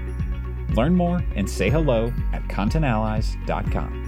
Learn 0.76 0.96
more 0.96 1.24
and 1.36 1.50
say 1.50 1.70
hello 1.70 2.14
at 2.34 2.44
contentallies.com. 2.44 4.00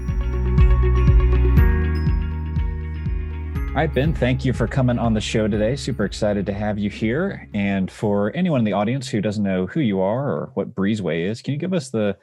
All 3.71 3.75
right, 3.77 3.93
Ben, 3.93 4.13
thank 4.13 4.43
you 4.43 4.51
for 4.51 4.67
coming 4.67 4.99
on 4.99 5.13
the 5.13 5.21
show 5.21 5.47
today. 5.47 5.77
Super 5.77 6.03
excited 6.03 6.45
to 6.45 6.53
have 6.53 6.77
you 6.77 6.89
here. 6.89 7.47
And 7.53 7.89
for 7.89 8.35
anyone 8.35 8.59
in 8.59 8.65
the 8.65 8.73
audience 8.73 9.07
who 9.07 9.21
doesn't 9.21 9.45
know 9.45 9.65
who 9.65 9.79
you 9.79 10.01
are 10.01 10.29
or 10.29 10.51
what 10.55 10.75
Breezeway 10.75 11.29
is, 11.29 11.41
can 11.41 11.53
you 11.53 11.57
give 11.57 11.73
us 11.73 11.89
the 11.89 12.17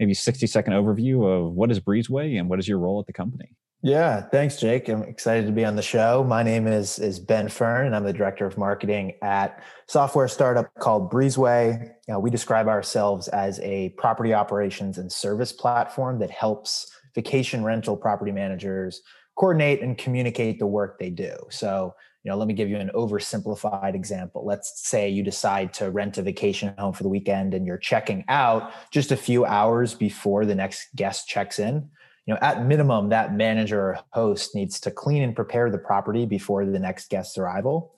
maybe 0.00 0.12
60 0.12 0.48
second 0.48 0.72
overview 0.72 1.24
of 1.24 1.52
what 1.52 1.70
is 1.70 1.78
Breezeway 1.78 2.36
and 2.36 2.48
what 2.48 2.58
is 2.58 2.66
your 2.66 2.78
role 2.78 2.98
at 2.98 3.06
the 3.06 3.12
company? 3.12 3.54
Yeah, 3.80 4.22
thanks, 4.22 4.56
Jake. 4.56 4.88
I'm 4.88 5.04
excited 5.04 5.46
to 5.46 5.52
be 5.52 5.64
on 5.64 5.76
the 5.76 5.82
show. 5.82 6.24
My 6.24 6.42
name 6.42 6.66
is 6.66 6.98
is 6.98 7.20
Ben 7.20 7.48
Fern, 7.48 7.86
and 7.86 7.94
I'm 7.94 8.02
the 8.02 8.12
director 8.12 8.44
of 8.44 8.58
marketing 8.58 9.14
at 9.22 9.62
software 9.86 10.26
startup 10.26 10.74
called 10.80 11.12
Breezeway. 11.12 11.92
Uh, 12.12 12.18
we 12.18 12.28
describe 12.28 12.66
ourselves 12.66 13.28
as 13.28 13.60
a 13.60 13.90
property 13.90 14.34
operations 14.34 14.98
and 14.98 15.12
service 15.12 15.52
platform 15.52 16.18
that 16.18 16.30
helps 16.30 16.90
vacation 17.14 17.62
rental 17.62 17.96
property 17.96 18.32
managers 18.32 19.00
coordinate 19.36 19.80
and 19.80 19.96
communicate 19.96 20.58
the 20.58 20.66
work 20.66 20.98
they 20.98 21.10
do. 21.10 21.36
So, 21.48 21.94
you 22.24 22.32
know, 22.32 22.36
let 22.36 22.48
me 22.48 22.54
give 22.54 22.68
you 22.68 22.78
an 22.78 22.90
oversimplified 22.96 23.94
example. 23.94 24.44
Let's 24.44 24.88
say 24.88 25.08
you 25.08 25.22
decide 25.22 25.72
to 25.74 25.92
rent 25.92 26.18
a 26.18 26.22
vacation 26.22 26.74
home 26.78 26.92
for 26.92 27.04
the 27.04 27.08
weekend 27.08 27.54
and 27.54 27.64
you're 27.64 27.78
checking 27.78 28.24
out 28.26 28.72
just 28.90 29.12
a 29.12 29.16
few 29.16 29.44
hours 29.44 29.94
before 29.94 30.44
the 30.44 30.56
next 30.56 30.88
guest 30.96 31.28
checks 31.28 31.60
in 31.60 31.88
you 32.28 32.34
know 32.34 32.40
at 32.42 32.66
minimum 32.66 33.08
that 33.08 33.34
manager 33.34 33.80
or 33.80 33.98
host 34.10 34.54
needs 34.54 34.78
to 34.80 34.90
clean 34.90 35.22
and 35.22 35.34
prepare 35.34 35.70
the 35.70 35.78
property 35.78 36.26
before 36.26 36.66
the 36.66 36.78
next 36.78 37.08
guest's 37.08 37.38
arrival. 37.38 37.94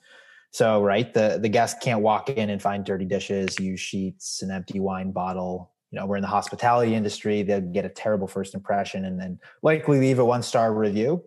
So 0.51 0.81
right 0.81 1.13
the 1.13 1.37
the 1.39 1.49
guest 1.49 1.81
can't 1.81 2.01
walk 2.01 2.29
in 2.29 2.49
and 2.49 2.61
find 2.61 2.85
dirty 2.85 3.05
dishes 3.05 3.59
use 3.59 3.81
sheets 3.81 4.41
an 4.41 4.49
empty 4.49 4.79
wine 4.79 5.11
bottle. 5.11 5.71
You 5.91 5.99
know 5.99 6.05
we're 6.05 6.15
in 6.15 6.21
the 6.21 6.29
hospitality 6.29 6.95
industry 6.95 7.43
they'll 7.43 7.59
get 7.59 7.83
a 7.83 7.89
terrible 7.89 8.27
first 8.27 8.55
impression 8.55 9.03
and 9.03 9.19
then 9.19 9.37
likely 9.63 9.99
leave 9.99 10.19
a 10.19 10.25
one 10.25 10.43
star 10.43 10.73
review. 10.73 11.21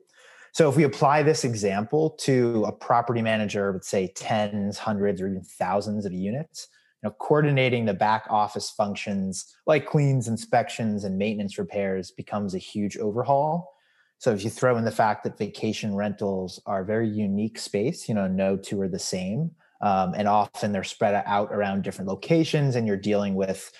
So 0.52 0.70
if 0.70 0.76
we 0.76 0.84
apply 0.84 1.24
this 1.24 1.44
example 1.44 2.10
to 2.20 2.64
a 2.64 2.72
property 2.72 3.20
manager 3.20 3.70
with 3.72 3.84
say 3.84 4.12
tens 4.14 4.78
hundreds 4.78 5.20
or 5.20 5.28
even 5.28 5.42
thousands 5.42 6.06
of 6.06 6.12
units 6.14 6.68
know, 7.04 7.14
coordinating 7.18 7.84
the 7.84 7.94
back 7.94 8.26
office 8.30 8.70
functions 8.70 9.54
like 9.66 9.86
cleans, 9.86 10.28
inspections, 10.28 11.04
and 11.04 11.18
maintenance 11.18 11.58
repairs 11.58 12.10
becomes 12.10 12.54
a 12.54 12.58
huge 12.58 12.96
overhaul. 12.96 13.72
So 14.18 14.32
if 14.32 14.42
you 14.42 14.50
throw 14.50 14.76
in 14.78 14.84
the 14.84 14.90
fact 14.90 15.24
that 15.24 15.36
vacation 15.36 15.94
rentals 15.94 16.60
are 16.66 16.82
a 16.82 16.86
very 16.86 17.08
unique 17.08 17.58
space, 17.58 18.08
you 18.08 18.14
know, 18.14 18.26
no 18.26 18.56
two 18.56 18.80
are 18.80 18.88
the 18.88 18.98
same. 18.98 19.50
Um, 19.82 20.14
and 20.16 20.26
often 20.26 20.72
they're 20.72 20.82
spread 20.82 21.22
out 21.26 21.52
around 21.52 21.82
different 21.82 22.08
locations, 22.08 22.74
and 22.74 22.86
you're 22.86 22.96
dealing 22.96 23.34
with 23.34 23.70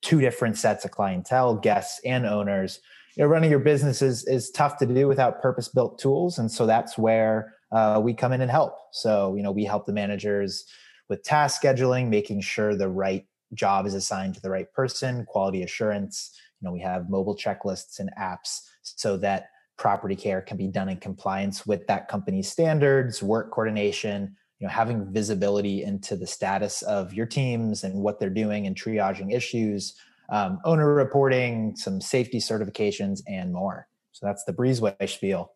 two 0.00 0.20
different 0.20 0.56
sets 0.56 0.84
of 0.84 0.90
clientele, 0.90 1.56
guests 1.56 2.00
and 2.04 2.24
owners. 2.24 2.80
You 3.16 3.24
know, 3.24 3.28
running 3.28 3.50
your 3.50 3.58
business 3.58 4.00
is, 4.00 4.26
is 4.26 4.50
tough 4.50 4.78
to 4.78 4.86
do 4.86 5.06
without 5.06 5.42
purpose 5.42 5.68
built 5.68 5.98
tools. 5.98 6.38
And 6.38 6.50
so 6.50 6.64
that's 6.66 6.96
where 6.96 7.52
uh, 7.72 8.00
we 8.02 8.14
come 8.14 8.32
in 8.32 8.40
and 8.40 8.50
help. 8.50 8.74
So, 8.92 9.34
you 9.34 9.42
know, 9.42 9.50
we 9.50 9.64
help 9.64 9.84
the 9.86 9.92
managers 9.92 10.64
with 11.08 11.22
task 11.22 11.62
scheduling, 11.62 12.08
making 12.08 12.40
sure 12.40 12.74
the 12.74 12.88
right 12.88 13.26
job 13.54 13.86
is 13.86 13.94
assigned 13.94 14.34
to 14.34 14.40
the 14.40 14.50
right 14.50 14.70
person, 14.72 15.24
quality 15.26 15.62
assurance. 15.62 16.38
You 16.60 16.66
know, 16.66 16.72
we 16.72 16.80
have 16.80 17.08
mobile 17.08 17.36
checklists 17.36 17.98
and 17.98 18.10
apps 18.18 18.60
so 18.82 19.16
that 19.18 19.48
property 19.76 20.16
care 20.16 20.42
can 20.42 20.56
be 20.56 20.66
done 20.66 20.88
in 20.88 20.98
compliance 20.98 21.66
with 21.66 21.86
that 21.86 22.08
company's 22.08 22.50
standards, 22.50 23.22
work 23.22 23.50
coordination, 23.50 24.36
you 24.58 24.66
know, 24.66 24.72
having 24.72 25.12
visibility 25.12 25.84
into 25.84 26.16
the 26.16 26.26
status 26.26 26.82
of 26.82 27.14
your 27.14 27.26
teams 27.26 27.84
and 27.84 27.94
what 27.94 28.18
they're 28.18 28.28
doing 28.28 28.66
and 28.66 28.76
triaging 28.76 29.32
issues, 29.32 29.94
um, 30.30 30.58
owner 30.64 30.92
reporting, 30.92 31.76
some 31.76 32.00
safety 32.00 32.38
certifications, 32.38 33.20
and 33.28 33.52
more. 33.52 33.86
So 34.12 34.26
that's 34.26 34.44
the 34.44 34.52
Breezeway 34.52 35.08
spiel. 35.08 35.52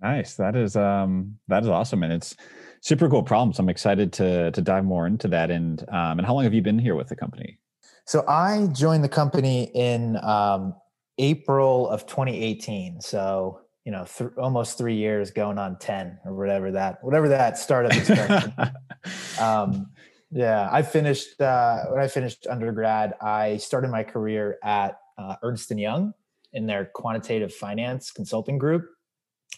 Nice. 0.00 0.34
That 0.34 0.56
is 0.56 0.76
um 0.76 1.38
that 1.48 1.62
is 1.62 1.68
awesome. 1.68 2.02
And 2.02 2.12
it's 2.12 2.36
super 2.84 3.08
cool 3.08 3.22
problems. 3.22 3.58
I'm 3.58 3.70
excited 3.70 4.12
to 4.14 4.52
to 4.52 4.60
dive 4.62 4.84
more 4.84 5.06
into 5.06 5.26
that. 5.28 5.50
And 5.50 5.82
um, 5.88 6.18
and 6.18 6.26
how 6.26 6.34
long 6.34 6.44
have 6.44 6.54
you 6.54 6.62
been 6.62 6.78
here 6.78 6.94
with 6.94 7.08
the 7.08 7.16
company? 7.16 7.58
So 8.06 8.24
I 8.28 8.68
joined 8.72 9.02
the 9.02 9.08
company 9.08 9.70
in 9.74 10.22
um, 10.22 10.74
April 11.18 11.88
of 11.88 12.06
2018. 12.06 13.00
So 13.00 13.60
you 13.84 13.92
know, 13.92 14.06
th- 14.06 14.30
almost 14.38 14.78
three 14.78 14.96
years, 14.96 15.30
going 15.30 15.58
on 15.58 15.78
ten 15.78 16.18
or 16.24 16.34
whatever 16.34 16.70
that 16.72 17.02
whatever 17.02 17.28
that 17.28 17.58
startup 17.58 17.94
is. 17.94 18.10
um, 19.40 19.90
yeah, 20.30 20.68
I 20.70 20.82
finished 20.82 21.40
uh, 21.40 21.84
when 21.90 22.00
I 22.00 22.08
finished 22.08 22.46
undergrad. 22.48 23.14
I 23.20 23.56
started 23.56 23.90
my 23.90 24.02
career 24.02 24.58
at 24.62 24.98
uh, 25.18 25.36
Ernst 25.42 25.70
and 25.70 25.80
Young 25.80 26.12
in 26.52 26.66
their 26.66 26.86
quantitative 26.86 27.52
finance 27.52 28.10
consulting 28.10 28.58
group. 28.58 28.86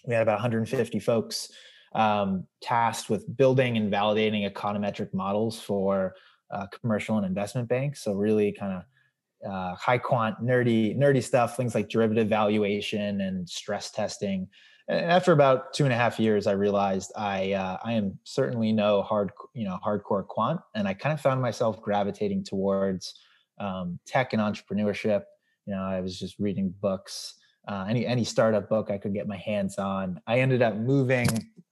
We 0.07 0.15
had 0.15 0.23
about 0.23 0.35
150 0.35 0.99
folks 0.99 1.51
um, 1.97 2.47
tasked 2.63 3.09
with 3.09 3.37
building 3.37 3.77
and 3.77 3.91
validating 3.91 4.49
econometric 4.49 5.13
models 5.15 5.59
for 5.59 6.15
uh, 6.51 6.67
commercial 6.67 7.17
and 7.17 7.27
investment 7.27 7.69
banks. 7.69 8.03
So 8.03 8.13
really 8.13 8.53
kind 8.53 8.73
of 8.75 9.51
uh, 9.51 9.75
high 9.75 9.99
quant, 9.99 10.39
nerdy, 10.43 10.97
nerdy 10.97 11.23
stuff, 11.23 11.57
things 11.57 11.75
like 11.75 11.89
derivative 11.89 12.29
valuation 12.29 13.23
and 13.23 13.49
stress 13.49 13.91
testing. 13.91 14.47
And 14.89 15.01
after 15.01 15.33
about 15.33 15.73
two 15.73 15.85
and 15.85 15.93
a 15.93 15.97
half 15.97 16.21
years, 16.21 16.47
I 16.47 16.53
realized 16.53 17.13
I 17.17 17.53
uh, 17.53 17.79
I 17.83 17.95
am 17.95 18.19
certainly 18.25 18.73
no 18.73 19.03
hard 19.03 19.33
you 19.55 19.65
know 19.65 19.79
hardcore 19.85 20.27
quant, 20.27 20.61
and 20.75 20.87
I 20.87 20.95
kind 20.95 21.13
of 21.13 21.21
found 21.21 21.43
myself 21.43 21.83
gravitating 21.83 22.45
towards 22.45 23.15
um, 23.59 23.99
tech 24.07 24.33
and 24.33 24.41
entrepreneurship. 24.41 25.23
You 25.67 25.75
know, 25.75 25.83
I 25.83 26.01
was 26.01 26.19
just 26.19 26.39
reading 26.39 26.73
books, 26.81 27.35
uh, 27.67 27.87
any 27.89 28.07
any 28.07 28.25
startup 28.25 28.69
book 28.69 28.91
I 28.91 28.99
could 28.99 29.13
get 29.13 29.27
my 29.27 29.37
hands 29.37 29.79
on. 29.79 30.21
I 30.27 30.41
ended 30.41 30.63
up 30.63 30.77
moving 30.77 31.29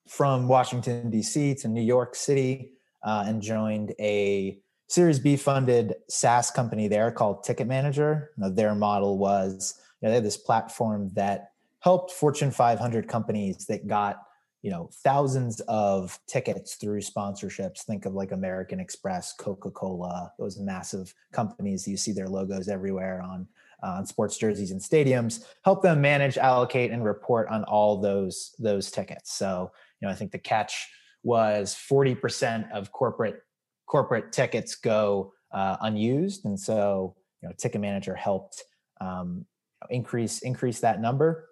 from 0.09 0.49
Washington, 0.49 1.10
D.C. 1.10 1.55
to 1.56 1.69
New 1.69 1.82
York 1.82 2.15
City 2.15 2.72
uh, 3.03 3.25
and 3.27 3.41
joined 3.41 3.94
a 3.99 4.59
Series 4.88 5.19
B 5.19 5.37
funded 5.37 5.94
SaaS 6.09 6.50
company 6.50 6.88
there 6.88 7.10
called 7.10 7.43
Ticket 7.43 7.66
Manager. 7.66 8.31
Their 8.37 8.75
model 8.75 9.19
was 9.19 9.81
you 10.00 10.06
know, 10.06 10.10
they 10.10 10.16
had 10.16 10.25
this 10.25 10.37
platform 10.37 11.10
that 11.15 11.53
helped 11.81 12.10
Fortune 12.10 12.50
500 12.50 13.09
companies 13.09 13.66
that 13.66 13.87
got 13.87 14.22
you 14.65 14.71
know 14.71 14.88
thousands 14.91 15.60
of 15.69 16.19
tickets 16.27 16.77
through 16.77 17.00
sponsorships 17.00 17.83
think 17.83 18.06
of 18.06 18.15
like 18.15 18.33
american 18.33 18.81
express 18.81 19.34
coca-cola 19.34 20.33
those 20.38 20.59
massive 20.59 21.15
companies 21.33 21.87
you 21.87 21.99
see 21.99 22.12
their 22.12 22.28
logos 22.28 22.66
everywhere 22.66 23.21
on 23.21 23.47
on 23.84 24.06
sports 24.06 24.37
jerseys 24.39 24.71
and 24.71 24.81
stadiums 24.81 25.45
help 25.65 25.83
them 25.83 26.00
manage 26.00 26.39
allocate 26.39 26.91
and 26.91 27.05
report 27.05 27.49
on 27.49 27.65
all 27.65 28.00
those 28.00 28.55
those 28.59 28.91
tickets 28.91 29.33
so 29.33 29.71
you 30.05 30.09
know, 30.09 30.12
I 30.12 30.17
think 30.17 30.33
the 30.33 30.39
catch 30.39 30.87
was 31.22 31.75
40% 31.75 32.71
of 32.72 32.92
corporate 32.92 33.41
corporate 33.86 34.33
tickets 34.33 34.75
go 34.75 35.33
uh, 35.51 35.78
unused, 35.81 36.45
and 36.45 36.60
so 36.60 37.16
you 37.41 37.48
know, 37.48 37.54
Ticket 37.57 37.81
Manager 37.81 38.15
helped 38.15 38.65
um, 39.01 39.47
increase 39.89 40.41
increase 40.41 40.80
that 40.80 41.01
number. 41.01 41.48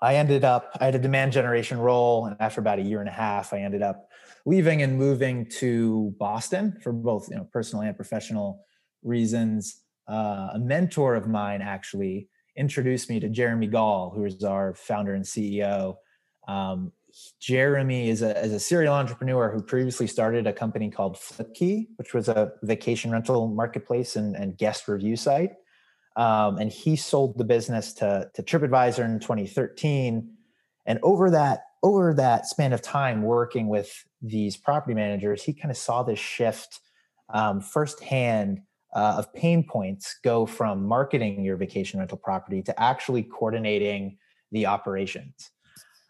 I 0.00 0.14
ended 0.14 0.44
up 0.44 0.76
I 0.80 0.84
had 0.84 0.94
a 0.94 1.00
demand 1.00 1.32
generation 1.32 1.78
role, 1.78 2.26
and 2.26 2.36
after 2.38 2.60
about 2.60 2.78
a 2.78 2.82
year 2.82 3.00
and 3.00 3.08
a 3.08 3.12
half, 3.12 3.52
I 3.52 3.58
ended 3.58 3.82
up 3.82 4.08
leaving 4.46 4.82
and 4.82 4.96
moving 4.96 5.46
to 5.58 6.14
Boston 6.20 6.78
for 6.82 6.92
both 6.92 7.28
you 7.30 7.36
know 7.36 7.48
personal 7.52 7.82
and 7.82 7.96
professional 7.96 8.64
reasons. 9.02 9.80
Uh, 10.08 10.50
a 10.54 10.58
mentor 10.58 11.14
of 11.14 11.28
mine 11.28 11.62
actually 11.62 12.28
introduced 12.56 13.08
me 13.08 13.20
to 13.20 13.28
Jeremy 13.28 13.66
Gall, 13.66 14.10
who 14.10 14.24
is 14.24 14.44
our 14.44 14.74
founder 14.74 15.14
and 15.14 15.24
CEO. 15.24 15.96
Um, 16.48 16.92
Jeremy 17.40 18.08
is 18.08 18.22
a, 18.22 18.38
is 18.42 18.52
a 18.52 18.60
serial 18.60 18.94
entrepreneur 18.94 19.50
who 19.50 19.62
previously 19.62 20.06
started 20.06 20.46
a 20.46 20.52
company 20.52 20.90
called 20.90 21.16
Flipkey, 21.16 21.88
which 21.96 22.14
was 22.14 22.28
a 22.28 22.52
vacation 22.62 23.10
rental 23.10 23.48
marketplace 23.48 24.16
and, 24.16 24.34
and 24.34 24.56
guest 24.56 24.88
review 24.88 25.16
site. 25.16 25.52
Um, 26.16 26.58
and 26.58 26.70
he 26.70 26.96
sold 26.96 27.38
the 27.38 27.44
business 27.44 27.92
to, 27.94 28.30
to 28.34 28.42
TripAdvisor 28.42 29.04
in 29.04 29.18
2013. 29.20 30.30
And 30.86 30.98
over 31.02 31.30
that 31.30 31.64
over 31.82 32.14
that 32.14 32.46
span 32.46 32.72
of 32.72 32.80
time 32.80 33.22
working 33.22 33.68
with 33.68 33.92
these 34.20 34.56
property 34.56 34.94
managers, 34.94 35.42
he 35.42 35.52
kind 35.52 35.70
of 35.70 35.76
saw 35.76 36.02
this 36.02 36.18
shift 36.18 36.78
um, 37.34 37.60
firsthand 37.60 38.60
uh, 38.94 39.16
of 39.18 39.32
pain 39.34 39.64
points 39.64 40.18
go 40.22 40.46
from 40.46 40.86
marketing 40.86 41.42
your 41.44 41.56
vacation 41.56 41.98
rental 41.98 42.18
property 42.18 42.62
to 42.62 42.82
actually 42.82 43.22
coordinating 43.22 44.18
the 44.50 44.66
operations. 44.66 45.50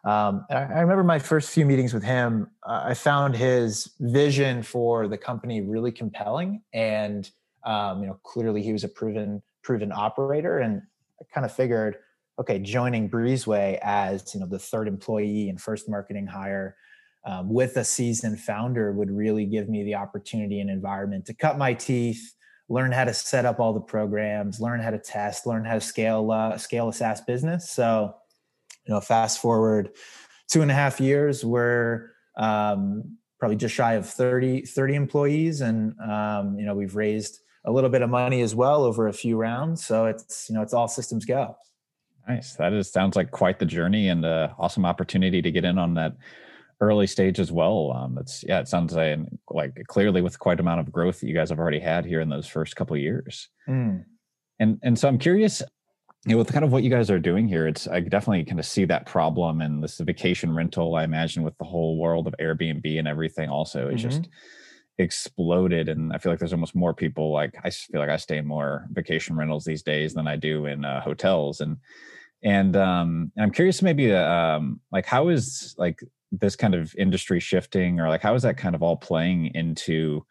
Um, 0.05 0.45
I, 0.51 0.81
remember 0.81 1.05
my 1.05 1.21
first 1.21 1.51
few 1.51 1.65
meetings 1.65 1.95
with 1.95 2.03
him. 2.03 2.49
Uh, 2.67 2.83
I 2.87 2.95
found 2.95 3.37
his 3.37 3.93
vision 4.01 4.63
for 4.63 5.07
the 5.07 5.17
company 5.17 5.61
really 5.61 5.93
compelling, 5.93 6.63
and 6.75 7.31
um, 7.65 8.01
you 8.01 8.09
know, 8.09 8.19
clearly 8.25 8.63
he 8.63 8.73
was 8.73 8.83
a 8.83 8.89
proven 8.89 9.43
proven 9.63 9.93
operator. 9.93 10.59
And 10.59 10.83
I 11.21 11.25
kind 11.33 11.45
of 11.47 11.53
figured, 11.53 11.99
okay, 12.41 12.59
joining 12.59 13.09
Breezeway 13.09 13.79
as 13.81 14.35
you 14.35 14.41
know 14.41 14.47
the 14.47 14.59
third 14.59 14.89
employee 14.89 15.49
and 15.49 15.61
first 15.61 15.89
marketing 15.89 16.27
hire 16.27 16.77
um, 17.25 17.49
with 17.49 17.77
a 17.77 17.85
seasoned 17.85 18.41
founder 18.41 18.93
would 18.93 19.11
really 19.11 19.47
give 19.47 19.69
me 19.69 19.85
the 19.85 19.95
opportunity 19.95 20.61
and 20.61 20.69
environment 20.69 21.25
to 21.27 21.35
cut 21.35 21.57
my 21.57 21.73
teeth, 21.73 22.35
learn 22.69 22.93
how 22.93 23.05
to 23.05 23.15
set 23.15 23.45
up 23.45 23.61
all 23.61 23.73
the 23.73 23.81
programs, 23.81 24.61
learn 24.61 24.81
how 24.81 24.91
to 24.91 24.99
test, 24.99 25.47
learn 25.47 25.65
how 25.65 25.75
to 25.75 25.81
scale 25.81 26.31
uh, 26.31 26.57
scale 26.59 26.89
a 26.89 26.93
SaaS 26.93 27.21
business. 27.21 27.71
So, 27.71 28.15
you 28.87 28.95
know, 28.95 29.01
fast 29.01 29.41
forward 29.41 29.91
two 30.49 30.63
and 30.63 30.71
a 30.71 30.75
half 30.75 31.01
years, 31.01 31.45
we're 31.45 32.11
um, 32.37 33.17
probably 33.39 33.57
just 33.57 33.75
shy 33.75 33.95
of 33.95 34.09
30, 34.09 34.63
30 34.63 34.95
employees, 34.95 35.61
and 35.61 35.99
um, 36.01 36.59
you 36.59 36.65
know, 36.65 36.75
we've 36.75 36.95
raised 36.95 37.41
a 37.65 37.73
little 37.73 37.91
bit 37.91 38.03
of 38.03 38.11
money 38.11 38.41
as 38.41 38.55
well 38.55 38.85
over 38.85 39.09
a 39.09 39.13
few 39.13 39.37
rounds. 39.37 39.85
So 39.85 40.07
it's 40.07 40.49
you 40.49 40.55
know, 40.55 40.63
it's 40.63 40.75
all 40.75 40.89
systems 40.89 41.25
go. 41.25 41.57
Nice. 42.29 42.55
That 42.55 42.73
is 42.73 42.91
sounds 42.91 43.17
like 43.17 43.31
quite 43.33 43.59
the 43.59 43.67
journey 43.67 44.09
and 44.09 44.25
an 44.25 44.51
awesome 44.59 44.85
opportunity 44.85 45.43
to 45.43 45.51
get 45.51 45.65
in 45.65 45.79
on 45.79 45.95
that 45.95 46.17
early 46.83 47.07
stage 47.07 47.39
as 47.39 47.53
well. 47.53 47.93
Um, 47.97 48.19
it's 48.19 48.45
yeah, 48.47 48.59
it 48.59 48.69
sounds 48.69 48.93
like, 48.95 49.21
like 49.49 49.73
clearly 49.87 50.21
with 50.21 50.39
quite 50.39 50.61
amount 50.61 50.81
of 50.81 50.91
growth 50.91 51.21
that 51.21 51.29
you 51.29 51.35
guys 51.35 51.49
have 51.49 51.61
already 51.61 51.79
had 51.79 52.05
here 52.05 52.21
in 52.21 52.29
those 52.29 52.49
first 52.49 52.75
couple 52.75 52.97
of 52.97 53.01
years. 53.01 53.49
Mm. 53.69 54.05
And 54.59 54.79
and 54.83 54.99
so 54.99 55.09
I'm 55.09 55.19
curious, 55.19 55.63
you 56.27 56.33
know, 56.33 56.39
with 56.39 56.53
kind 56.53 56.65
of 56.65 56.73
what 56.73 56.83
you 56.83 56.91
guys 56.91 57.11
are 57.11 57.21
doing 57.21 57.47
here, 57.47 57.69
it's 57.69 57.87
I 57.87 58.01
definitely 58.01 58.45
kind 58.45 58.59
of 58.59 58.67
see 58.67 58.85
that 58.87 59.07
problem 59.07 59.61
and 59.61 59.83
this 59.83 59.99
vacation 59.99 60.55
rental. 60.55 60.97
I 60.97 61.05
imagine 61.05 61.45
with 61.45 61.57
the 61.59 61.65
whole 61.65 61.97
world 61.99 62.27
of 62.27 62.35
Airbnb 62.41 62.99
and 62.99 63.07
everything, 63.07 63.49
also 63.49 63.89
is 63.89 64.01
mm-hmm. 64.01 64.11
just 64.11 64.29
exploded 64.99 65.89
and 65.89 66.13
i 66.13 66.19
feel 66.19 66.31
like 66.31 66.39
there's 66.39 66.53
almost 66.53 66.75
more 66.75 66.93
people 66.93 67.33
like 67.33 67.55
i 67.65 67.71
feel 67.71 67.99
like 67.99 68.11
i 68.11 68.17
stay 68.17 68.37
in 68.37 68.47
more 68.47 68.87
vacation 68.93 69.35
rentals 69.35 69.65
these 69.65 69.83
days 69.83 70.13
than 70.13 70.29
i 70.29 70.37
do 70.37 70.67
in 70.67 70.85
uh, 70.85 71.01
hotels 71.01 71.63
and 71.63 71.79
and 72.45 72.77
um 72.77 73.33
and 73.35 73.43
i'm 73.43 73.51
curious 73.51 73.81
maybe 73.81 74.13
uh, 74.13 74.31
um 74.31 74.79
like 74.93 75.07
how 75.07 75.29
is 75.29 75.75
like 75.79 75.99
this 76.33 76.57
kind 76.57 76.75
of 76.75 76.95
industry 76.97 77.39
shifting 77.39 78.01
or 78.01 78.09
like 78.09 78.23
how 78.23 78.35
is 78.35 78.43
that 78.43 78.57
kind 78.57 78.75
of 78.75 78.83
all 78.83 78.97
playing 78.97 79.47
into 79.55 80.25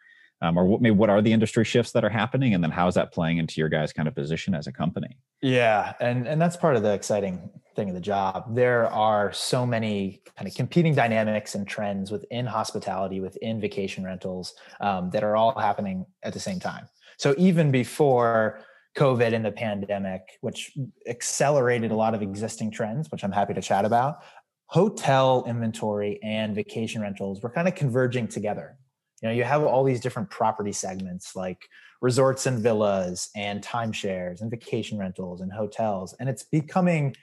um, 0.44 0.57
or 0.57 0.65
what 0.65 0.81
maybe 0.81 0.95
what 0.95 1.09
are 1.09 1.21
the 1.21 1.31
industry 1.31 1.63
shifts 1.63 1.92
that 1.92 2.03
are 2.03 2.09
happening 2.09 2.56
and 2.56 2.63
then 2.63 2.71
how 2.71 2.88
is 2.88 2.95
that 2.95 3.13
playing 3.13 3.38
into 3.38 3.59
your 3.59 3.69
guys 3.69 3.94
kind 3.94 4.07
of 4.07 4.15
position 4.15 4.56
as 4.56 4.65
a 4.68 4.71
company? 4.71 5.18
Yeah 5.42 5.94
and 6.01 6.27
and 6.27 6.42
that's 6.42 6.57
part 6.57 6.75
of 6.75 6.83
the 6.83 6.94
exciting 6.94 7.50
thing 7.75 7.89
of 7.89 7.95
the 7.95 8.01
job. 8.01 8.56
There 8.56 8.88
are 8.88 9.31
so 9.31 9.65
many 9.65 10.21
kind 10.36 10.48
of 10.48 10.56
competing 10.56 10.95
dynamics 10.95 11.56
and 11.56 11.68
trends 11.68 12.12
within 12.12 12.45
hospitality 12.45 13.19
within 13.19 13.62
vacation 13.62 14.03
rentals 14.03 14.56
um, 14.81 15.09
that 15.12 15.24
are 15.24 15.36
all 15.36 15.57
happening 15.57 16.06
at 16.24 16.33
the 16.33 16.39
same 16.39 16.59
time. 16.59 16.88
So 17.18 17.36
even 17.38 17.71
before 17.71 18.62
COVID 18.98 19.33
and 19.33 19.45
the 19.45 19.51
pandemic, 19.51 20.38
which 20.42 20.77
accelerated 21.07 21.92
a 21.92 21.95
lot 21.95 22.13
of 22.13 22.21
existing 22.21 22.71
trends, 22.71 23.09
which 23.09 23.24
I'm 23.24 23.31
happy 23.31 23.53
to 23.53 23.62
chat 23.62 23.86
about 23.86 24.24
hotel 24.71 25.44
inventory 25.47 26.18
and 26.23 26.56
vacation 26.56 27.01
rentals 27.01 27.41
were 27.41 27.50
kind 27.50 27.68
of 27.68 27.75
converging 27.75 28.25
together. 28.25 28.77
You 29.21 29.27
know, 29.27 29.35
you 29.35 29.44
have 29.44 29.63
all 29.63 29.83
these 29.83 30.00
different 30.00 30.29
property 30.29 30.71
segments 30.71 31.35
like 31.35 31.68
resorts 32.01 32.45
and 32.45 32.57
villas 32.57 33.29
and 33.35 33.62
timeshares 33.62 34.39
and 34.39 34.50
vacation 34.50 34.97
rentals 34.97 35.41
and 35.41 35.51
hotels, 35.51 36.15
and 36.19 36.29
it's 36.29 36.44
becoming 36.44 37.13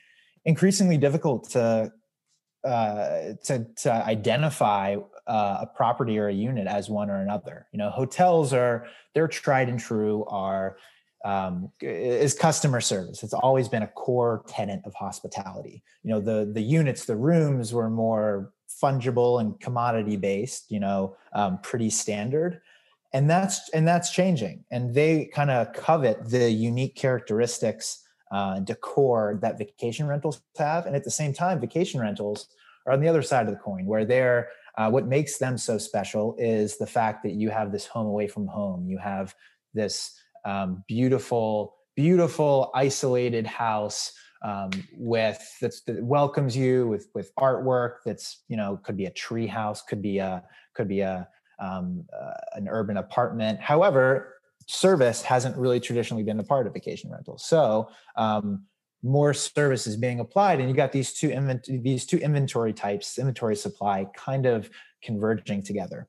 increasingly 0.45 0.99
difficult 0.99 1.49
to 1.51 1.91
uh, 2.65 3.33
to 3.45 3.67
to 3.77 3.93
identify 3.93 4.97
uh, 5.27 5.59
a 5.63 5.67
property 5.75 6.19
or 6.19 6.29
a 6.29 6.35
unit 6.35 6.67
as 6.67 6.91
one 6.91 7.09
or 7.09 7.23
another. 7.23 7.67
You 7.73 7.79
know, 7.79 7.89
hotels 7.89 8.53
are 8.53 8.87
they're 9.15 9.27
tried 9.27 9.71
and 9.71 9.81
true 9.81 10.27
are 10.27 10.77
um, 11.25 11.71
is 11.81 12.35
customer 12.35 12.81
service. 12.81 13.23
It's 13.23 13.35
always 13.35 13.69
been 13.69 13.83
a 13.83 13.89
core 13.89 14.45
tenet 14.49 14.81
of 14.85 14.95
hospitality. 14.95 15.83
You 16.03 16.11
know, 16.11 16.21
the 16.21 16.51
the 16.53 16.63
units, 16.63 17.05
the 17.05 17.17
rooms 17.17 17.73
were 17.73 17.91
more 17.91 18.53
fungible 18.83 19.41
and 19.41 19.59
commodity 19.61 20.17
based. 20.17 20.71
You 20.71 20.81
know, 20.81 21.17
um, 21.33 21.59
pretty 21.59 21.91
standard, 21.91 22.61
and 23.13 23.29
that's 23.29 23.69
and 23.71 23.87
that's 23.87 24.11
changing. 24.11 24.65
And 24.71 24.95
they 24.95 25.27
kind 25.35 25.51
of 25.51 25.73
covet 25.73 26.29
the 26.29 26.51
unique 26.51 26.95
characteristics 26.95 28.05
uh, 28.31 28.61
decor 28.61 29.39
that 29.43 29.59
vacation 29.59 30.07
rentals 30.07 30.41
have, 30.59 30.87
and 30.87 30.95
at 30.95 31.05
the 31.05 31.11
same 31.11 31.33
time, 31.33 31.61
vacation 31.61 32.01
rentals 32.01 32.49
are 32.87 32.93
on 32.93 33.01
the 33.01 33.09
other 33.09 33.23
side 33.23 33.47
of 33.47 33.53
the 33.53 33.61
coin, 33.61 33.87
where 33.87 34.05
they're 34.05 34.51
uh, 34.79 34.89
what 34.89 35.09
makes 35.09 35.39
them 35.39 35.59
so 35.59 35.77
special 35.77 36.37
is 36.39 36.79
the 36.79 36.87
fact 36.87 37.25
that 37.25 37.33
you 37.33 37.51
have 37.51 37.73
this 37.73 37.87
home 37.87 38.07
away 38.07 38.29
from 38.29 38.47
home. 38.47 38.87
You 38.87 38.99
have 38.99 39.35
this 39.75 40.15
um, 40.45 40.85
beautiful, 40.87 41.75
beautiful 41.97 42.71
isolated 42.75 43.47
house 43.47 44.13
um, 44.43 44.71
with 44.97 45.57
that's, 45.61 45.81
that 45.83 46.03
welcomes 46.03 46.57
you 46.57 46.87
with 46.87 47.09
with 47.15 47.35
artwork 47.37 47.97
that's 48.05 48.45
you 48.49 48.57
know 48.57 48.79
could 48.83 48.97
be 48.97 49.07
a 49.07 49.11
tree 49.11 49.47
house, 49.47 49.83
could 49.83 50.01
be 50.01 50.19
a 50.19 50.45
could 50.75 50.89
be 50.89 51.01
a 51.01 51.29
um, 51.59 52.05
uh, 52.19 52.35
an 52.55 52.69
urban 52.69 52.99
apartment. 52.99 53.61
However, 53.61 54.35
service 54.67 55.23
hasn't 55.23 55.57
really 55.57 55.81
traditionally 55.81 56.23
been 56.23 56.39
a 56.39 56.45
part 56.45 56.67
of 56.67 56.75
vacation 56.75 57.11
rentals. 57.11 57.45
So 57.45 57.91
um, 58.17 58.65
more 59.03 59.35
services 59.35 59.97
being 59.97 60.21
applied, 60.21 60.61
and 60.61 60.69
you 60.69 60.75
got 60.75 60.93
these 60.93 61.13
two 61.13 61.31
invent- 61.31 61.69
these 61.83 62.07
two 62.07 62.19
inventory 62.19 62.73
types, 62.73 63.19
inventory 63.19 63.57
supply, 63.57 64.07
kind 64.17 64.47
of 64.47 64.71
converging 65.03 65.63
together. 65.63 66.09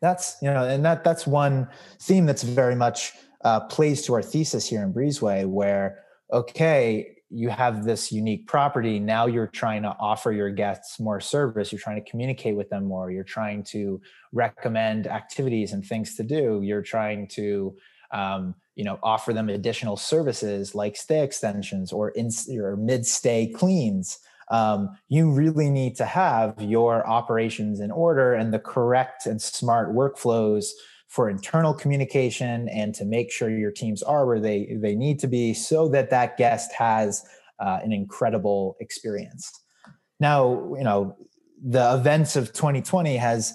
That's 0.00 0.36
you 0.40 0.50
know, 0.50 0.64
and 0.64 0.84
that 0.84 1.04
that's 1.04 1.26
one 1.26 1.68
theme 2.00 2.26
that's 2.26 2.42
very 2.42 2.74
much 2.74 3.12
uh, 3.42 3.60
plays 3.60 4.02
to 4.02 4.14
our 4.14 4.22
thesis 4.22 4.68
here 4.68 4.82
in 4.82 4.92
Breezeway, 4.92 5.46
where 5.46 6.04
okay, 6.32 7.16
you 7.30 7.48
have 7.48 7.84
this 7.84 8.10
unique 8.10 8.46
property. 8.46 8.98
Now 8.98 9.26
you're 9.26 9.46
trying 9.46 9.82
to 9.82 9.96
offer 10.00 10.32
your 10.32 10.50
guests 10.50 10.98
more 10.98 11.20
service. 11.20 11.70
You're 11.70 11.80
trying 11.80 12.02
to 12.02 12.10
communicate 12.10 12.56
with 12.56 12.68
them 12.70 12.84
more. 12.84 13.10
You're 13.10 13.24
trying 13.24 13.62
to 13.64 14.00
recommend 14.32 15.06
activities 15.06 15.72
and 15.72 15.84
things 15.84 16.16
to 16.16 16.24
do. 16.24 16.60
You're 16.62 16.82
trying 16.82 17.28
to 17.28 17.76
um, 18.10 18.56
you 18.74 18.84
know 18.84 18.98
offer 19.02 19.32
them 19.32 19.48
additional 19.48 19.96
services 19.96 20.74
like 20.74 20.96
stay 20.96 21.22
extensions 21.22 21.92
or 21.92 22.10
in 22.10 22.30
or 22.58 22.76
mid 22.76 23.06
stay 23.06 23.46
cleans. 23.46 24.18
Um, 24.50 24.98
you 25.08 25.30
really 25.30 25.70
need 25.70 25.94
to 25.96 26.04
have 26.04 26.60
your 26.60 27.06
operations 27.06 27.78
in 27.78 27.92
order 27.92 28.34
and 28.34 28.52
the 28.52 28.58
correct 28.58 29.26
and 29.26 29.40
smart 29.40 29.94
workflows 29.94 30.70
for 31.10 31.28
internal 31.28 31.74
communication 31.74 32.68
and 32.68 32.94
to 32.94 33.04
make 33.04 33.32
sure 33.32 33.50
your 33.50 33.72
teams 33.72 34.00
are 34.02 34.24
where 34.26 34.38
they 34.38 34.76
they 34.80 34.94
need 34.94 35.18
to 35.18 35.26
be 35.26 35.52
so 35.52 35.88
that 35.88 36.08
that 36.08 36.36
guest 36.36 36.72
has 36.72 37.24
uh, 37.58 37.80
an 37.82 37.92
incredible 37.92 38.76
experience. 38.80 39.50
Now 40.20 40.72
you 40.78 40.84
know 40.84 41.16
the 41.62 41.94
events 41.94 42.36
of 42.36 42.52
2020 42.52 43.16
has 43.16 43.52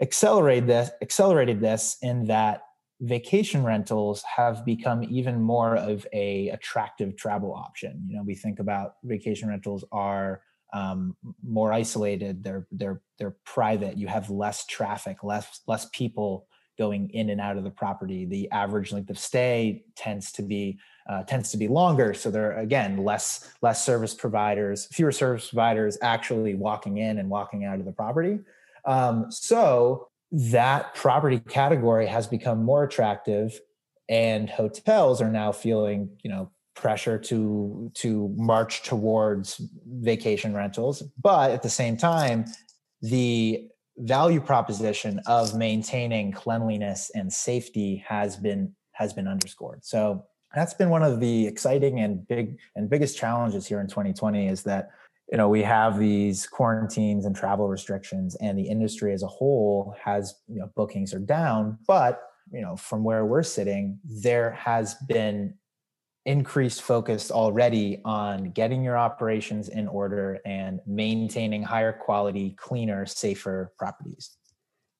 accelerated 0.00 0.68
this 0.68 0.90
accelerated 1.00 1.60
this 1.60 1.96
in 2.02 2.26
that 2.26 2.62
vacation 3.00 3.64
rentals 3.64 4.22
have 4.24 4.62
become 4.66 5.02
even 5.04 5.40
more 5.40 5.76
of 5.76 6.06
a 6.12 6.50
attractive 6.50 7.16
travel 7.16 7.54
option. 7.54 8.04
You 8.08 8.16
know 8.16 8.22
we 8.22 8.34
think 8.34 8.60
about 8.60 8.96
vacation 9.04 9.48
rentals 9.48 9.86
are 9.90 10.42
um, 10.74 11.16
more 11.42 11.72
isolated 11.72 12.44
they're 12.44 12.68
they're 12.70 13.00
they're 13.18 13.36
private 13.44 13.96
you 13.96 14.06
have 14.06 14.30
less 14.30 14.66
traffic 14.66 15.24
less 15.24 15.62
less 15.66 15.88
people 15.92 16.46
going 16.80 17.10
in 17.10 17.28
and 17.28 17.42
out 17.42 17.58
of 17.58 17.62
the 17.62 17.70
property. 17.70 18.24
The 18.24 18.50
average 18.50 18.90
length 18.90 19.10
of 19.10 19.18
stay 19.18 19.84
tends 19.96 20.32
to 20.32 20.42
be 20.42 20.78
uh, 21.08 21.24
tends 21.24 21.50
to 21.50 21.58
be 21.58 21.68
longer. 21.68 22.14
So 22.14 22.30
there 22.30 22.52
are 22.52 22.60
again 22.60 23.04
less 23.04 23.52
less 23.60 23.84
service 23.84 24.14
providers, 24.14 24.86
fewer 24.86 25.12
service 25.12 25.50
providers 25.50 25.98
actually 26.00 26.54
walking 26.54 26.96
in 26.96 27.18
and 27.18 27.28
walking 27.28 27.66
out 27.66 27.78
of 27.78 27.84
the 27.84 27.92
property. 27.92 28.38
Um, 28.86 29.30
so 29.30 30.08
that 30.32 30.94
property 30.94 31.38
category 31.40 32.06
has 32.06 32.26
become 32.26 32.64
more 32.64 32.82
attractive, 32.84 33.60
and 34.08 34.48
hotels 34.48 35.20
are 35.20 35.30
now 35.30 35.52
feeling 35.52 36.08
you 36.24 36.30
know 36.30 36.50
pressure 36.74 37.18
to 37.18 37.90
to 37.92 38.32
march 38.38 38.82
towards 38.84 39.60
vacation 39.86 40.54
rentals 40.54 41.02
but 41.20 41.50
at 41.50 41.62
the 41.62 41.68
same 41.68 41.94
time 41.94 42.46
the 43.02 43.68
value 44.00 44.40
proposition 44.40 45.20
of 45.26 45.54
maintaining 45.54 46.32
cleanliness 46.32 47.10
and 47.14 47.32
safety 47.32 48.04
has 48.06 48.36
been 48.36 48.74
has 48.92 49.12
been 49.12 49.26
underscored. 49.26 49.84
So 49.84 50.24
that's 50.54 50.74
been 50.74 50.90
one 50.90 51.02
of 51.02 51.20
the 51.20 51.46
exciting 51.46 52.00
and 52.00 52.26
big 52.26 52.58
and 52.76 52.90
biggest 52.90 53.16
challenges 53.16 53.66
here 53.66 53.80
in 53.80 53.86
2020 53.86 54.48
is 54.48 54.62
that 54.64 54.90
you 55.30 55.38
know 55.38 55.48
we 55.48 55.62
have 55.62 55.98
these 55.98 56.46
quarantines 56.46 57.24
and 57.24 57.36
travel 57.36 57.68
restrictions 57.68 58.36
and 58.36 58.58
the 58.58 58.68
industry 58.68 59.12
as 59.12 59.22
a 59.22 59.28
whole 59.28 59.94
has 60.02 60.34
you 60.48 60.58
know 60.58 60.70
bookings 60.74 61.14
are 61.14 61.20
down 61.20 61.78
but 61.86 62.22
you 62.52 62.60
know 62.60 62.74
from 62.76 63.04
where 63.04 63.24
we're 63.24 63.42
sitting 63.42 63.98
there 64.04 64.50
has 64.52 64.94
been 65.06 65.54
increased 66.26 66.82
focus 66.82 67.30
already 67.30 68.00
on 68.04 68.50
getting 68.50 68.84
your 68.84 68.98
operations 68.98 69.68
in 69.68 69.88
order 69.88 70.38
and 70.44 70.80
maintaining 70.86 71.62
higher 71.62 71.92
quality 71.92 72.54
cleaner 72.58 73.06
safer 73.06 73.72
properties 73.78 74.36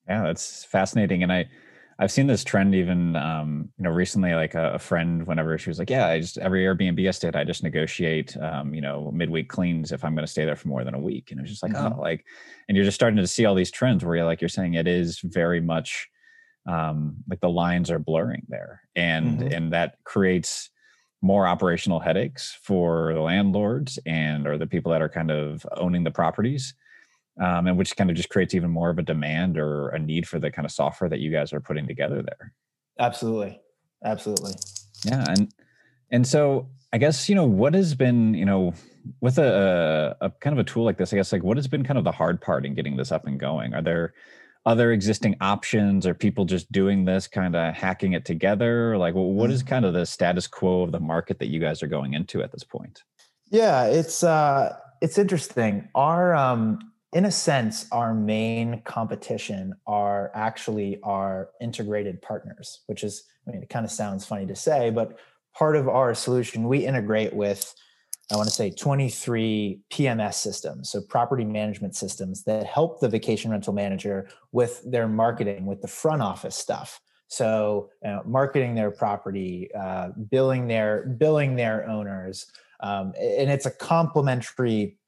yeah 0.09 0.23
that's 0.23 0.65
fascinating 0.65 1.23
and 1.23 1.33
i 1.33 1.47
I've 2.01 2.11
seen 2.11 2.27
this 2.27 2.45
trend 2.45 2.75
even, 2.75 3.15
um, 3.15 3.69
you 3.77 3.85
know, 3.85 3.91
recently. 3.91 4.33
Like 4.33 4.55
a, 4.55 4.73
a, 4.73 4.79
friend, 4.79 5.27
whenever 5.27 5.59
she 5.59 5.69
was 5.69 5.79
like, 5.79 5.91
"Yeah, 5.91 6.07
I 6.07 6.21
just 6.21 6.39
every 6.39 6.65
Airbnb 6.65 7.07
I 7.07 7.11
stayed, 7.11 7.37
I 7.37 7.45
just 7.45 7.63
negotiate, 7.63 8.35
um, 8.39 8.73
you 8.73 8.81
know, 8.81 9.11
midweek 9.13 9.51
cleans 9.51 9.93
if 9.93 10.03
I'm 10.03 10.15
going 10.15 10.25
to 10.25 10.31
stay 10.33 10.47
there 10.47 10.57
for 10.57 10.69
more 10.69 10.83
than 10.83 10.95
a 10.95 10.99
week." 10.99 11.31
And 11.31 11.39
it 11.39 11.43
was 11.43 11.51
just 11.51 11.63
like, 11.63 11.73
mm-hmm. 11.73 11.99
oh, 11.99 12.01
like, 12.01 12.25
and 12.69 12.77
you're 12.77 12.87
just 12.87 12.95
starting 12.95 13.19
to 13.19 13.27
see 13.27 13.45
all 13.45 13.55
these 13.55 13.71
trends 13.71 14.03
where 14.03 14.17
you're 14.17 14.25
like, 14.25 14.41
you're 14.41 14.49
saying 14.49 14.75
it 14.75 14.89
is 14.89 15.21
very 15.23 15.61
much 15.61 16.09
um, 16.67 17.17
like 17.29 17.41
the 17.41 17.51
lines 17.51 17.91
are 17.91 17.99
blurring 17.99 18.47
there, 18.49 18.81
and 18.97 19.41
mm-hmm. 19.41 19.53
and 19.53 19.73
that 19.75 19.97
creates 20.05 20.71
more 21.23 21.47
operational 21.47 22.01
headaches 22.01 22.57
for 22.63 23.13
the 23.15 23.21
landlords 23.21 23.99
and 24.07 24.47
or 24.47 24.57
the 24.57 24.67
people 24.67 24.91
that 24.93 25.03
are 25.03 25.09
kind 25.09 25.31
of 25.31 25.67
owning 25.77 26.05
the 26.05 26.11
properties 26.11 26.75
um, 27.41 27.67
and 27.67 27.79
which 27.79 27.97
kind 27.97 28.11
of 28.11 28.17
just 28.17 28.29
creates 28.29 28.55
even 28.55 28.71
more 28.71 28.91
of 28.91 28.99
a 28.99 29.03
demand 29.03 29.59
or 29.59 29.89
a 29.89 29.99
need 29.99 30.29
for 30.29 30.39
the 30.39 30.51
kind 30.51 30.67
of 30.67 30.73
software 30.73 31.09
that 31.09 31.21
you 31.21 31.31
guys 31.31 31.53
are 31.53 31.61
putting 31.61 31.87
together 31.87 32.23
there. 32.23 32.53
Absolutely, 32.99 33.61
absolutely. 34.05 34.53
Yeah, 35.05 35.25
and 35.29 35.53
and 36.11 36.27
so 36.27 36.69
I 36.93 36.99
guess 36.99 37.29
you 37.29 37.35
know 37.35 37.47
what 37.47 37.75
has 37.75 37.95
been 37.95 38.35
you 38.35 38.45
know 38.45 38.75
with 39.21 39.39
a, 39.39 40.17
a 40.21 40.31
kind 40.31 40.59
of 40.59 40.59
a 40.59 40.69
tool 40.69 40.85
like 40.85 40.99
this. 40.99 41.13
I 41.13 41.17
guess 41.17 41.33
like 41.33 41.43
what 41.43 41.57
has 41.57 41.67
been 41.67 41.85
kind 41.85 41.99
of 41.99 42.05
the 42.05 42.13
hard 42.13 42.41
part 42.41 42.67
in 42.67 42.75
getting 42.75 42.97
this 42.97 43.11
up 43.11 43.27
and 43.27 43.41
going. 43.41 43.75
Are 43.75 43.83
there 43.83 44.13
other 44.67 44.93
existing 44.93 45.37
options 45.41 46.07
or 46.07 46.15
people 46.15 46.45
just 46.45 46.71
doing 46.71 47.05
this 47.05 47.27
kind 47.27 47.57
of 47.57 47.75
hacking 47.75 48.13
it 48.13 48.25
together? 48.25 48.97
Like 48.99 49.15
what 49.15 49.51
is 49.51 49.61
mm-hmm. 49.61 49.69
kind 49.69 49.85
of 49.85 49.95
the 49.95 50.07
status 50.07 50.47
quo 50.47 50.83
of 50.83 50.93
the 50.93 51.01
market 51.01 51.39
that 51.39 51.49
you 51.49 51.61
guys 51.61 51.83
are 51.83 51.89
going 51.89 52.15
into 52.15 52.43
at 52.43 52.53
this 52.53 52.65
point? 52.65 53.03
Yeah 53.51 53.87
it's 53.87 54.23
uh 54.23 54.77
it's 55.01 55.19
interesting. 55.19 55.89
Our 55.95 56.35
um 56.35 56.79
in 57.13 57.25
a 57.25 57.31
sense, 57.31 57.87
our 57.91 58.15
main 58.15 58.83
competition 58.83 59.75
are 59.87 60.31
actually 60.35 61.01
our 61.03 61.51
integrated 61.61 62.23
partners, 62.23 62.83
which 62.87 63.03
is, 63.03 63.25
I 63.47 63.51
mean, 63.51 63.63
it 63.63 63.69
kind 63.69 63.85
of 63.85 63.91
sounds 63.91 64.25
funny 64.25 64.47
to 64.47 64.55
say, 64.55 64.91
but 64.91 65.19
part 65.57 65.75
of 65.75 65.89
our 65.89 66.15
solution, 66.15 66.69
we 66.69 66.87
integrate 66.87 67.35
with, 67.35 67.75
I 68.33 68.37
want 68.37 68.49
to 68.49 68.55
say 68.55 68.71
23 68.71 69.81
PMS 69.91 70.35
systems, 70.35 70.91
so 70.91 71.01
property 71.01 71.45
management 71.45 71.97
systems 71.97 72.45
that 72.45 72.65
help 72.65 73.01
the 73.01 73.09
vacation 73.09 73.51
rental 73.51 73.73
manager 73.73 74.29
with 74.53 74.83
their 74.85 75.09
marketing, 75.09 75.67
with 75.67 75.83
the 75.83 75.89
front 75.89 76.23
office 76.23 76.57
stuff. 76.57 77.01
So, 77.27 77.91
uh, 78.05 78.21
marketing 78.25 78.75
their 78.75 78.91
property, 78.91 79.71
uh, 79.75 80.11
billing 80.31 80.69
their 80.69 81.07
billing 81.19 81.57
their 81.57 81.89
owners, 81.89 82.47
um, 82.81 83.13
and 83.19 83.51
it's 83.51 83.67
a 83.67 83.71
complementary 83.71 84.99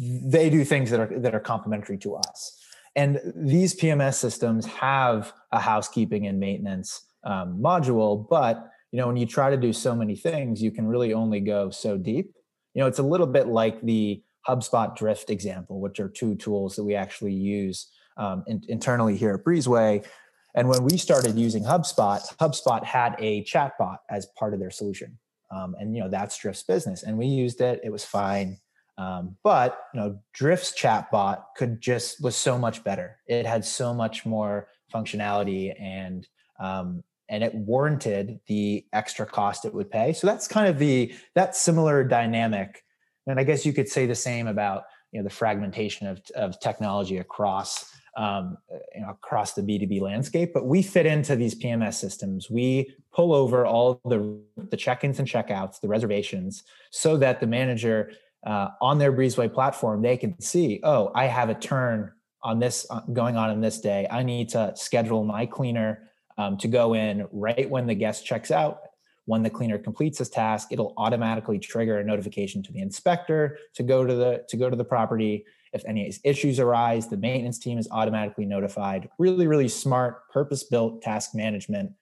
they 0.00 0.50
do 0.50 0.64
things 0.64 0.90
that 0.90 1.00
are 1.00 1.18
that 1.18 1.34
are 1.34 1.40
complementary 1.40 1.96
to 1.96 2.16
us 2.16 2.58
and 2.96 3.20
these 3.36 3.74
pms 3.74 4.14
systems 4.14 4.66
have 4.66 5.32
a 5.52 5.60
housekeeping 5.60 6.26
and 6.26 6.40
maintenance 6.40 7.02
um, 7.24 7.58
module 7.58 8.28
but 8.28 8.68
you 8.92 8.98
know 8.98 9.06
when 9.06 9.16
you 9.16 9.26
try 9.26 9.50
to 9.50 9.56
do 9.56 9.72
so 9.72 9.94
many 9.94 10.16
things 10.16 10.62
you 10.62 10.70
can 10.70 10.86
really 10.86 11.12
only 11.12 11.40
go 11.40 11.70
so 11.70 11.96
deep. 11.96 12.32
You 12.74 12.82
know 12.82 12.86
it's 12.86 12.98
a 12.98 13.04
little 13.04 13.26
bit 13.26 13.48
like 13.48 13.80
the 13.82 14.22
hubspot 14.48 14.96
drift 14.96 15.30
example 15.30 15.80
which 15.80 16.00
are 16.00 16.08
two 16.08 16.34
tools 16.34 16.76
that 16.76 16.84
we 16.84 16.94
actually 16.94 17.34
use 17.34 17.88
um, 18.16 18.42
in, 18.46 18.62
internally 18.68 19.16
here 19.16 19.34
at 19.34 19.44
breezeway. 19.44 20.06
And 20.54 20.68
when 20.68 20.82
we 20.82 20.96
started 20.96 21.36
using 21.36 21.64
hubspot 21.64 22.36
hubspot 22.38 22.84
had 22.84 23.16
a 23.18 23.44
chatbot 23.44 23.98
as 24.08 24.26
part 24.38 24.54
of 24.54 24.60
their 24.60 24.70
solution. 24.70 25.18
Um, 25.52 25.74
and 25.78 25.96
you 25.96 26.02
know 26.02 26.08
that's 26.08 26.38
drift's 26.38 26.62
business 26.62 27.02
and 27.02 27.18
we 27.18 27.26
used 27.26 27.60
it. 27.60 27.80
It 27.82 27.90
was 27.90 28.04
fine. 28.04 28.58
Um, 29.00 29.36
but 29.42 29.78
you 29.94 30.00
know, 30.00 30.18
Drift's 30.34 30.78
chatbot 30.78 31.44
could 31.56 31.80
just 31.80 32.22
was 32.22 32.36
so 32.36 32.58
much 32.58 32.84
better. 32.84 33.16
It 33.26 33.46
had 33.46 33.64
so 33.64 33.94
much 33.94 34.26
more 34.26 34.68
functionality 34.92 35.72
and 35.80 36.28
um, 36.60 37.02
and 37.30 37.42
it 37.42 37.54
warranted 37.54 38.40
the 38.48 38.84
extra 38.92 39.24
cost 39.24 39.64
it 39.64 39.72
would 39.72 39.90
pay. 39.90 40.12
So 40.12 40.26
that's 40.26 40.46
kind 40.46 40.68
of 40.68 40.78
the 40.78 41.14
that 41.34 41.56
similar 41.56 42.04
dynamic. 42.04 42.84
And 43.26 43.40
I 43.40 43.44
guess 43.44 43.64
you 43.64 43.72
could 43.72 43.88
say 43.88 44.04
the 44.06 44.14
same 44.14 44.48
about 44.48 44.82
you 45.12 45.20
know 45.20 45.24
the 45.24 45.34
fragmentation 45.34 46.06
of, 46.06 46.20
of 46.34 46.60
technology 46.60 47.18
across 47.18 47.90
um, 48.16 48.58
you 48.94 49.02
know, 49.02 49.10
across 49.10 49.54
the 49.54 49.62
B2B 49.62 50.00
landscape. 50.00 50.52
But 50.52 50.66
we 50.66 50.82
fit 50.82 51.06
into 51.06 51.36
these 51.36 51.54
PMS 51.54 51.94
systems. 51.94 52.50
We 52.50 52.92
pull 53.14 53.32
over 53.32 53.64
all 53.64 54.00
the 54.04 54.38
the 54.56 54.76
check-ins 54.76 55.18
and 55.18 55.28
checkouts, 55.28 55.80
the 55.80 55.88
reservations, 55.88 56.64
so 56.90 57.16
that 57.18 57.40
the 57.40 57.46
manager 57.46 58.12
uh, 58.44 58.68
on 58.80 58.98
their 58.98 59.12
breezeway 59.12 59.52
platform 59.52 60.00
they 60.00 60.16
can 60.16 60.40
see 60.40 60.80
oh 60.82 61.12
i 61.14 61.26
have 61.26 61.50
a 61.50 61.54
turn 61.54 62.10
on 62.42 62.58
this 62.58 62.86
uh, 62.88 63.00
going 63.12 63.36
on 63.36 63.50
in 63.50 63.60
this 63.60 63.80
day 63.80 64.06
i 64.10 64.22
need 64.22 64.48
to 64.48 64.72
schedule 64.74 65.24
my 65.24 65.44
cleaner 65.44 66.09
um, 66.38 66.56
to 66.58 66.68
go 66.68 66.94
in 66.94 67.26
right 67.32 67.68
when 67.68 67.86
the 67.86 67.94
guest 67.94 68.24
checks 68.24 68.50
out 68.50 68.80
when 69.26 69.42
the 69.44 69.50
cleaner 69.50 69.78
completes 69.78 70.18
his 70.18 70.28
task 70.28 70.68
it'll 70.72 70.92
automatically 70.96 71.58
trigger 71.58 71.98
a 71.98 72.04
notification 72.04 72.62
to 72.62 72.72
the 72.72 72.80
inspector 72.80 73.58
to 73.74 73.82
go 73.82 74.04
to 74.04 74.14
the 74.14 74.44
to 74.48 74.56
go 74.56 74.68
to 74.68 74.76
the 74.76 74.84
property. 74.84 75.44
If 75.72 75.84
any 75.86 76.12
issues 76.24 76.58
arise 76.58 77.08
the 77.08 77.16
maintenance 77.16 77.58
team 77.58 77.78
is 77.78 77.88
automatically 77.92 78.44
notified. 78.44 79.08
Really 79.18 79.46
really 79.46 79.68
smart 79.68 80.28
purpose 80.30 80.64
built 80.64 81.02
task 81.02 81.30
management 81.34 81.92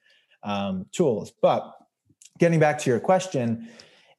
um, 0.42 0.86
tools. 0.92 1.32
But 1.42 1.70
getting 2.38 2.60
back 2.60 2.78
to 2.78 2.90
your 2.90 3.00
question 3.00 3.68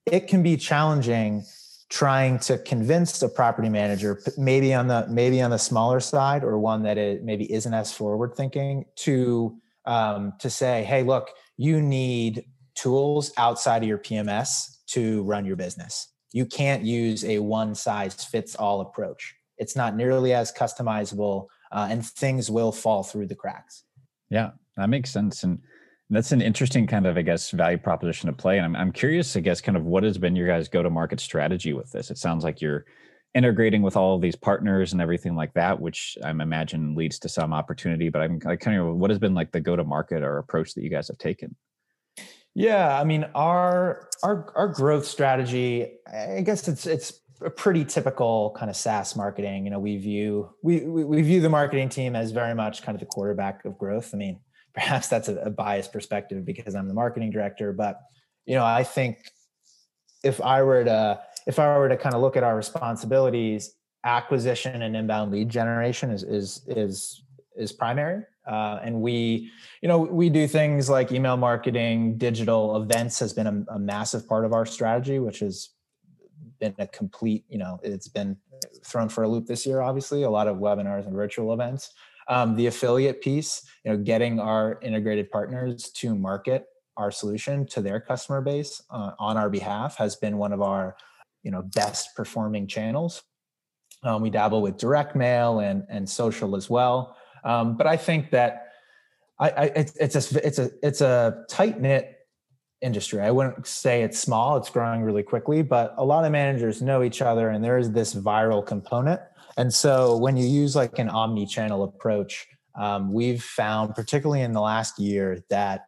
it 0.05 0.27
can 0.27 0.43
be 0.43 0.57
challenging 0.57 1.43
trying 1.89 2.37
to 2.37 2.59
convince 2.59 3.21
a 3.23 3.29
property 3.29 3.69
manager 3.69 4.21
maybe 4.37 4.73
on 4.73 4.87
the 4.87 5.07
maybe 5.09 5.41
on 5.41 5.49
the 5.49 5.57
smaller 5.57 5.99
side 5.99 6.43
or 6.43 6.59
one 6.59 6.83
that 6.83 6.97
it 6.99 7.23
maybe 7.23 7.51
isn't 7.51 7.73
as 7.73 7.91
forward 7.91 8.35
thinking 8.35 8.85
to 8.95 9.59
um, 9.85 10.33
to 10.39 10.49
say 10.49 10.83
hey 10.83 11.03
look 11.03 11.29
you 11.57 11.81
need 11.81 12.43
tools 12.75 13.31
outside 13.37 13.81
of 13.83 13.87
your 13.87 13.97
pms 13.97 14.77
to 14.87 15.23
run 15.23 15.45
your 15.45 15.55
business 15.55 16.07
you 16.31 16.45
can't 16.45 16.83
use 16.83 17.23
a 17.25 17.39
one 17.39 17.73
size 17.75 18.23
fits 18.25 18.55
all 18.55 18.81
approach 18.81 19.35
it's 19.57 19.75
not 19.75 19.95
nearly 19.95 20.33
as 20.33 20.51
customizable 20.51 21.47
uh, 21.71 21.87
and 21.89 22.05
things 22.05 22.49
will 22.49 22.71
fall 22.71 23.03
through 23.03 23.27
the 23.27 23.35
cracks 23.35 23.83
yeah 24.29 24.51
that 24.77 24.89
makes 24.89 25.11
sense 25.11 25.43
and 25.43 25.59
that's 26.09 26.31
an 26.31 26.41
interesting 26.41 26.87
kind 26.87 27.05
of, 27.05 27.17
I 27.17 27.21
guess, 27.21 27.51
value 27.51 27.77
proposition 27.77 28.27
to 28.27 28.33
play. 28.33 28.57
And 28.57 28.65
I'm, 28.65 28.75
I'm 28.75 28.91
curious, 28.91 29.35
I 29.35 29.41
guess, 29.41 29.61
kind 29.61 29.77
of 29.77 29.85
what 29.85 30.03
has 30.03 30.17
been 30.17 30.35
your 30.35 30.47
guys' 30.47 30.67
go 30.67 30.81
to 30.81 30.89
market 30.89 31.19
strategy 31.19 31.73
with 31.73 31.91
this? 31.91 32.09
It 32.09 32.17
sounds 32.17 32.43
like 32.43 32.61
you're 32.61 32.85
integrating 33.35 33.81
with 33.81 33.95
all 33.95 34.15
of 34.15 34.21
these 34.21 34.35
partners 34.35 34.91
and 34.91 35.01
everything 35.01 35.35
like 35.35 35.53
that, 35.53 35.79
which 35.79 36.17
I'm 36.23 36.41
imagine 36.41 36.95
leads 36.95 37.19
to 37.19 37.29
some 37.29 37.53
opportunity. 37.53 38.09
But 38.09 38.21
I'm 38.21 38.39
like, 38.43 38.59
kind 38.59 38.77
of 38.77 38.95
what 38.95 39.09
has 39.11 39.19
been 39.19 39.33
like 39.33 39.51
the 39.51 39.59
go 39.59 39.75
to 39.75 39.83
market 39.83 40.23
or 40.23 40.37
approach 40.37 40.73
that 40.73 40.83
you 40.83 40.89
guys 40.89 41.07
have 41.07 41.17
taken? 41.17 41.55
Yeah, 42.55 42.99
I 42.99 43.03
mean, 43.03 43.25
our 43.35 44.09
our 44.23 44.51
our 44.55 44.67
growth 44.67 45.05
strategy, 45.05 45.99
I 46.11 46.41
guess 46.41 46.67
it's 46.67 46.87
it's 46.87 47.21
a 47.41 47.49
pretty 47.49 47.85
typical 47.85 48.53
kind 48.57 48.69
of 48.69 48.75
SaaS 48.75 49.15
marketing. 49.15 49.65
You 49.65 49.71
know, 49.71 49.79
we 49.79 49.97
view 49.97 50.49
we, 50.63 50.81
we 50.81 51.03
we 51.03 51.21
view 51.21 51.41
the 51.41 51.49
marketing 51.49 51.89
team 51.89 52.15
as 52.15 52.31
very 52.31 52.55
much 52.55 52.81
kind 52.81 52.95
of 52.95 52.99
the 52.99 53.05
quarterback 53.05 53.63
of 53.65 53.77
growth. 53.77 54.09
I 54.13 54.17
mean, 54.17 54.39
perhaps 54.73 55.07
that's 55.07 55.27
a, 55.27 55.35
a 55.37 55.49
biased 55.49 55.93
perspective 55.93 56.45
because 56.45 56.75
I'm 56.75 56.87
the 56.87 56.93
marketing 56.93 57.31
director, 57.31 57.73
but 57.73 57.99
you 58.45 58.55
know, 58.55 58.65
I 58.65 58.83
think 58.83 59.19
if 60.23 60.41
I 60.41 60.63
were 60.63 60.83
to 60.83 61.21
if 61.49 61.57
I 61.57 61.65
were 61.79 61.89
to 61.89 61.97
kind 61.97 62.13
of 62.13 62.21
look 62.21 62.37
at 62.37 62.43
our 62.43 62.55
responsibilities, 62.55 63.73
acquisition 64.05 64.83
and 64.83 64.95
inbound 64.95 65.31
lead 65.31 65.49
generation 65.49 66.11
is 66.11 66.23
is 66.23 66.61
is 66.67 67.23
is 67.57 67.71
primary. 67.71 68.23
Uh, 68.47 68.79
and 68.83 69.01
we, 69.01 69.51
you 69.81 69.87
know, 69.87 69.99
we 69.99 70.29
do 70.29 70.47
things 70.47 70.89
like 70.89 71.11
email 71.11 71.37
marketing, 71.37 72.17
digital 72.17 72.81
events 72.81 73.19
has 73.19 73.33
been 73.33 73.47
a, 73.47 73.73
a 73.75 73.79
massive 73.79 74.27
part 74.27 74.45
of 74.45 74.53
our 74.53 74.65
strategy, 74.65 75.19
which 75.19 75.39
has 75.39 75.69
been 76.59 76.73
a 76.79 76.87
complete, 76.87 77.43
you 77.47 77.57
know, 77.57 77.79
it's 77.83 78.07
been 78.07 78.35
thrown 78.83 79.07
for 79.09 79.23
a 79.23 79.27
loop 79.27 79.45
this 79.45 79.65
year. 79.65 79.81
Obviously, 79.81 80.23
a 80.23 80.29
lot 80.29 80.47
of 80.47 80.57
webinars 80.57 81.05
and 81.05 81.15
virtual 81.15 81.53
events. 81.53 81.91
Um, 82.27 82.55
the 82.55 82.67
affiliate 82.67 83.21
piece, 83.21 83.63
you 83.83 83.91
know, 83.91 83.97
getting 83.97 84.39
our 84.39 84.79
integrated 84.81 85.29
partners 85.31 85.91
to 85.95 86.15
market 86.15 86.65
our 86.97 87.11
solution 87.11 87.65
to 87.67 87.81
their 87.81 87.99
customer 87.99 88.41
base 88.41 88.81
uh, 88.89 89.11
on 89.19 89.37
our 89.37 89.49
behalf 89.49 89.97
has 89.97 90.15
been 90.15 90.37
one 90.37 90.53
of 90.53 90.61
our, 90.61 90.95
you 91.43 91.51
know, 91.51 91.61
best 91.61 92.15
performing 92.15 92.67
channels. 92.67 93.23
Um, 94.03 94.21
we 94.21 94.29
dabble 94.29 94.61
with 94.61 94.77
direct 94.77 95.15
mail 95.15 95.59
and 95.59 95.83
and 95.89 96.09
social 96.09 96.55
as 96.55 96.69
well, 96.69 97.17
um, 97.43 97.75
but 97.75 97.87
I 97.87 97.97
think 97.97 98.31
that 98.31 98.67
I, 99.39 99.49
I 99.49 99.63
it's, 99.75 100.15
a 100.15 100.45
it's 100.45 100.59
a 100.59 100.71
it's 100.81 101.01
a 101.01 101.43
tight 101.49 101.81
knit 101.81 102.15
industry. 102.81 103.21
I 103.21 103.31
wouldn't 103.31 103.67
say 103.67 104.03
it's 104.03 104.19
small, 104.19 104.57
it's 104.57 104.69
growing 104.69 105.01
really 105.01 105.23
quickly, 105.23 105.61
but 105.61 105.93
a 105.97 106.05
lot 106.05 106.25
of 106.25 106.31
managers 106.31 106.81
know 106.81 107.03
each 107.03 107.21
other 107.21 107.49
and 107.49 107.63
there 107.63 107.77
is 107.77 107.91
this 107.91 108.15
viral 108.15 108.65
component. 108.65 109.19
And 109.57 109.73
so 109.73 110.17
when 110.17 110.37
you 110.37 110.45
use 110.45 110.75
like 110.75 110.99
an 110.99 111.09
omni 111.09 111.45
channel 111.45 111.83
approach, 111.83 112.47
um, 112.79 113.11
we've 113.11 113.43
found, 113.43 113.95
particularly 113.95 114.41
in 114.41 114.53
the 114.53 114.61
last 114.61 114.99
year, 114.99 115.43
that 115.49 115.81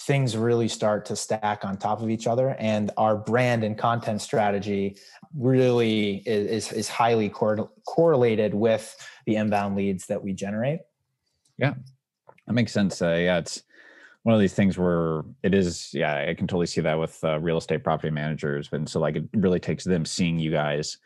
things 0.00 0.36
really 0.36 0.68
start 0.68 1.06
to 1.06 1.16
stack 1.16 1.64
on 1.64 1.76
top 1.76 2.02
of 2.02 2.10
each 2.10 2.26
other 2.26 2.50
and 2.58 2.90
our 2.96 3.16
brand 3.16 3.64
and 3.64 3.78
content 3.78 4.20
strategy 4.20 4.98
really 5.34 6.22
is, 6.26 6.68
is, 6.68 6.72
is 6.72 6.88
highly 6.88 7.28
cor- 7.28 7.70
correlated 7.86 8.52
with 8.52 8.94
the 9.24 9.36
inbound 9.36 9.74
leads 9.74 10.06
that 10.06 10.22
we 10.22 10.32
generate. 10.32 10.80
Yeah. 11.58 11.74
That 12.46 12.52
makes 12.52 12.72
sense. 12.72 13.00
Uh, 13.00 13.14
yeah 13.14 13.38
it's 13.38 13.62
one 14.22 14.34
of 14.34 14.40
these 14.40 14.54
things 14.54 14.76
where 14.76 15.22
it 15.44 15.54
is 15.54 15.90
yeah 15.94 16.26
i 16.28 16.34
can 16.34 16.48
totally 16.48 16.66
see 16.66 16.80
that 16.80 16.98
with 16.98 17.22
uh, 17.22 17.38
real 17.38 17.58
estate 17.58 17.84
property 17.84 18.10
managers 18.10 18.68
and 18.72 18.88
so 18.88 18.98
like 18.98 19.14
it 19.14 19.24
really 19.34 19.60
takes 19.60 19.84
them 19.84 20.04
seeing 20.04 20.36
you 20.36 20.50
guys 20.50 20.98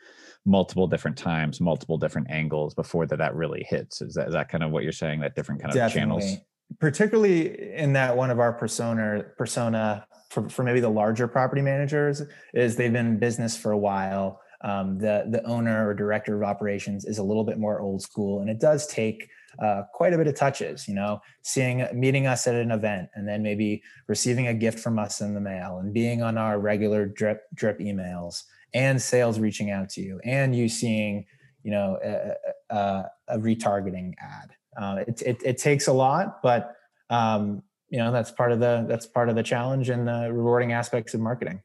multiple 0.45 0.87
different 0.87 1.17
times 1.17 1.61
multiple 1.61 1.97
different 1.97 2.29
angles 2.29 2.73
before 2.73 3.05
that 3.05 3.17
that 3.17 3.35
really 3.35 3.65
hits. 3.69 4.01
Is 4.01 4.15
that, 4.15 4.27
is 4.27 4.33
that 4.33 4.49
kind 4.49 4.63
of 4.63 4.71
what 4.71 4.83
you're 4.83 4.91
saying? 4.91 5.19
That 5.19 5.35
different 5.35 5.61
kind 5.61 5.71
of 5.71 5.75
Definitely. 5.75 6.21
channels 6.21 6.41
particularly 6.79 7.73
in 7.73 7.93
that 7.93 8.15
one 8.15 8.29
of 8.29 8.39
our 8.39 8.53
persona 8.53 9.25
persona 9.37 10.05
for, 10.29 10.47
for 10.49 10.63
maybe 10.63 10.79
the 10.79 10.89
larger 10.89 11.27
property 11.27 11.61
managers 11.61 12.21
is 12.53 12.75
they've 12.75 12.93
been 12.93 13.07
in 13.07 13.19
business 13.19 13.57
for 13.57 13.71
a 13.71 13.77
while. 13.77 14.41
Um, 14.63 14.99
the 14.99 15.25
the 15.27 15.43
owner 15.43 15.87
or 15.87 15.93
director 15.95 16.35
of 16.35 16.43
operations 16.47 17.05
is 17.05 17.17
a 17.17 17.23
little 17.23 17.43
bit 17.43 17.57
more 17.57 17.79
old 17.81 18.03
school 18.03 18.41
and 18.41 18.49
it 18.49 18.59
does 18.59 18.85
take 18.85 19.27
uh, 19.59 19.83
quite 19.91 20.13
a 20.13 20.17
bit 20.17 20.27
of 20.27 20.35
touches 20.35 20.87
you 20.87 20.93
know 20.93 21.19
seeing 21.41 21.87
meeting 21.93 22.27
us 22.27 22.45
at 22.45 22.53
an 22.53 22.69
event 22.69 23.09
and 23.15 23.27
then 23.27 23.41
maybe 23.41 23.81
receiving 24.07 24.47
a 24.47 24.53
gift 24.53 24.77
from 24.77 24.99
us 24.99 25.19
in 25.19 25.33
the 25.33 25.41
mail 25.41 25.79
and 25.79 25.95
being 25.95 26.21
on 26.21 26.37
our 26.37 26.59
regular 26.59 27.07
drip 27.07 27.41
drip 27.55 27.79
emails 27.79 28.43
and 28.75 29.01
sales 29.01 29.39
reaching 29.39 29.71
out 29.71 29.89
to 29.89 30.01
you 30.01 30.21
and 30.25 30.55
you 30.55 30.69
seeing 30.69 31.25
you 31.63 31.71
know 31.71 31.97
a, 32.03 32.75
a, 32.75 33.05
a 33.29 33.39
retargeting 33.39 34.13
ad 34.19 34.51
uh, 34.77 35.03
it, 35.07 35.21
it, 35.21 35.41
it 35.43 35.57
takes 35.57 35.87
a 35.87 35.93
lot, 35.93 36.41
but 36.41 36.75
um, 37.09 37.63
you 37.89 37.97
know 37.97 38.11
that's 38.11 38.31
part 38.31 38.51
of 38.51 38.59
the 38.59 38.85
that's 38.87 39.05
part 39.05 39.29
of 39.29 39.35
the 39.35 39.43
challenge 39.43 39.89
and 39.89 40.07
the 40.07 40.29
rewarding 40.31 40.71
aspects 40.71 41.13
of 41.13 41.19
marketing. 41.19 41.61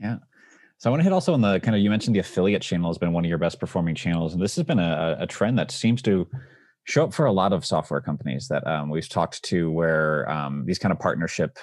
Yeah. 0.00 0.16
So 0.78 0.88
I 0.88 0.90
want 0.90 1.00
to 1.00 1.04
hit 1.04 1.12
also 1.12 1.34
on 1.34 1.42
the 1.42 1.60
kind 1.60 1.76
of 1.76 1.82
you 1.82 1.90
mentioned 1.90 2.16
the 2.16 2.20
affiliate 2.20 2.62
channel 2.62 2.88
has 2.88 2.96
been 2.96 3.12
one 3.12 3.24
of 3.24 3.28
your 3.28 3.38
best 3.38 3.60
performing 3.60 3.94
channels, 3.94 4.32
and 4.32 4.42
this 4.42 4.56
has 4.56 4.64
been 4.64 4.78
a, 4.78 5.16
a 5.20 5.26
trend 5.26 5.58
that 5.58 5.70
seems 5.70 6.00
to 6.02 6.26
show 6.84 7.04
up 7.04 7.12
for 7.12 7.26
a 7.26 7.32
lot 7.32 7.52
of 7.52 7.66
software 7.66 8.00
companies 8.00 8.48
that 8.48 8.66
um, 8.66 8.88
we've 8.88 9.08
talked 9.08 9.42
to, 9.44 9.70
where 9.70 10.28
um, 10.30 10.64
these 10.64 10.78
kind 10.78 10.90
of 10.90 10.98
partnership 10.98 11.58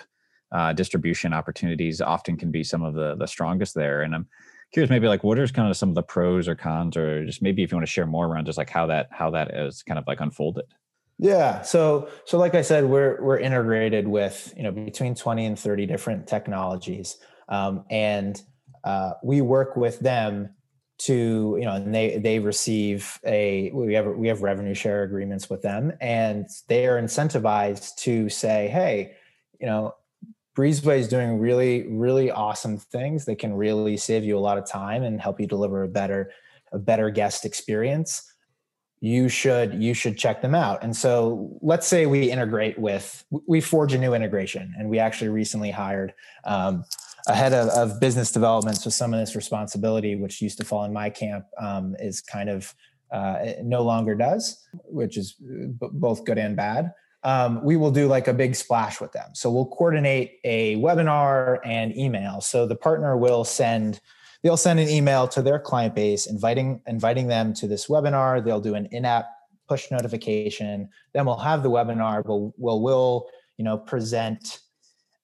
uh, 0.52 0.72
distribution 0.74 1.34
opportunities 1.34 2.00
often 2.00 2.38
can 2.38 2.52
be 2.52 2.64
some 2.64 2.84
of 2.84 2.94
the 2.94 3.16
the 3.16 3.26
strongest 3.26 3.74
there. 3.74 4.04
And 4.04 4.14
I'm 4.14 4.28
curious 4.74 4.90
maybe 4.90 5.08
like 5.08 5.24
what 5.24 5.40
are 5.40 5.48
kind 5.48 5.70
of 5.70 5.78
some 5.78 5.90
of 5.90 5.96
the 5.96 6.04
pros 6.04 6.48
or 6.48 6.56
cons 6.56 6.98
or 6.98 7.26
just 7.26 7.42
maybe 7.42 7.64
if 7.64 7.72
you 7.72 7.78
want 7.78 7.86
to 7.86 7.92
share 7.92 8.06
more 8.06 8.28
around 8.28 8.46
just 8.46 8.58
like 8.58 8.70
how 8.70 8.86
that 8.88 9.08
how 9.12 9.30
that 9.32 9.56
is 9.56 9.84
kind 9.84 9.98
of 9.98 10.06
like 10.08 10.20
unfolded? 10.20 10.66
Yeah 11.20 11.64
so 11.64 12.10
so 12.26 12.38
like 12.38 12.54
i 12.54 12.62
said 12.62 12.86
we're 12.86 13.20
we're 13.24 13.40
integrated 13.40 14.08
with 14.08 14.54
you 14.56 14.64
know 14.64 14.72
between 14.72 15.16
20 15.16 15.46
and 15.46 15.58
30 15.58 15.88
different 15.88 16.28
technologies 16.28 17.18
um, 17.50 17.86
and 17.90 18.42
uh, 18.84 19.14
we 19.24 19.42
work 19.42 19.76
with 19.76 20.00
them 20.00 20.50
to 21.00 21.56
you 21.60 21.66
know 21.66 21.74
and 21.74 21.94
they 21.94 22.18
they 22.18 22.40
receive 22.40 23.20
a 23.24 23.70
we 23.72 23.94
have 23.94 24.08
we 24.08 24.28
have 24.28 24.42
revenue 24.42 24.74
share 24.74 25.04
agreements 25.04 25.50
with 25.50 25.62
them 25.62 25.94
and 26.02 26.48
they 26.68 26.88
are 26.88 27.00
incentivized 27.00 27.96
to 27.98 28.30
say 28.30 28.68
hey 28.68 29.14
you 29.60 29.68
know 29.68 29.94
Breezeway 30.58 30.98
is 30.98 31.08
doing 31.08 31.38
really, 31.38 31.86
really 31.88 32.32
awesome 32.32 32.80
things 32.80 33.26
that 33.26 33.38
can 33.38 33.54
really 33.54 33.96
save 33.96 34.24
you 34.24 34.36
a 34.36 34.40
lot 34.40 34.58
of 34.58 34.66
time 34.68 35.04
and 35.04 35.22
help 35.22 35.40
you 35.40 35.46
deliver 35.46 35.84
a 35.84 35.88
better, 35.88 36.32
a 36.72 36.80
better 36.80 37.12
guest 37.12 37.46
experience. 37.46 38.34
You 39.00 39.30
should 39.30 39.76
you 39.76 39.94
should 39.94 40.18
check 40.18 40.42
them 40.42 40.56
out. 40.56 40.84
And 40.84 40.98
so 40.98 41.56
let's 41.62 41.86
say 41.86 42.08
we 42.08 42.32
integrate 42.32 42.80
with 42.80 43.24
we 43.48 43.62
forge 43.62 43.94
a 43.94 44.00
new 44.00 44.16
integration, 44.16 44.74
and 44.80 44.90
we 44.90 44.98
actually 44.98 45.30
recently 45.30 45.70
hired 45.70 46.16
um, 46.46 46.84
a 47.28 47.36
head 47.36 47.54
of, 47.54 47.68
of, 47.70 48.00
business 48.00 48.32
development. 48.32 48.78
So 48.78 48.90
some 48.90 49.14
of 49.14 49.20
this 49.20 49.36
responsibility, 49.36 50.16
which 50.16 50.42
used 50.42 50.58
to 50.58 50.66
fall 50.66 50.86
in 50.86 50.94
my 50.94 51.12
camp, 51.12 51.46
um, 51.60 51.96
is 52.00 52.22
kind 52.22 52.50
of 52.50 52.74
uh, 53.12 53.54
no 53.62 53.84
longer 53.84 54.16
does, 54.16 54.68
which 54.86 55.18
is 55.18 55.34
b- 55.34 55.90
both 55.92 56.26
good 56.26 56.40
and 56.40 56.56
bad 56.56 56.92
um, 57.28 57.62
we 57.62 57.76
will 57.76 57.92
do 57.92 58.08
like 58.08 58.30
a 58.30 58.34
big 58.34 58.56
splash 58.56 59.02
with 59.02 59.12
them. 59.12 59.32
So 59.34 59.52
we'll 59.52 59.66
coordinate 59.66 60.40
a 60.46 60.78
webinar 60.78 61.60
and 61.66 61.96
email. 61.98 62.40
So 62.40 62.66
the 62.66 62.76
partner 62.76 63.18
will 63.18 63.44
send 63.44 64.00
they'll 64.44 64.56
send 64.56 64.80
an 64.80 64.88
email 64.88 65.28
to 65.28 65.42
their 65.42 65.60
client 65.60 65.94
base 65.94 66.28
inviting 66.28 66.80
inviting 66.88 67.28
them 67.28 67.54
to 67.56 67.68
this 67.68 67.88
webinar. 67.88 68.42
They'll 68.42 68.62
do 68.62 68.76
an 68.76 68.86
in-app 68.94 69.26
push 69.68 69.92
notification. 69.92 70.88
Then 71.14 71.26
we'll 71.26 71.36
have 71.36 71.64
the 71.64 71.70
webinar. 71.70 72.26
We'll 72.26 72.54
we'll, 72.58 72.82
we'll 72.82 73.28
you 73.58 73.66
know 73.66 73.78
present 73.78 74.60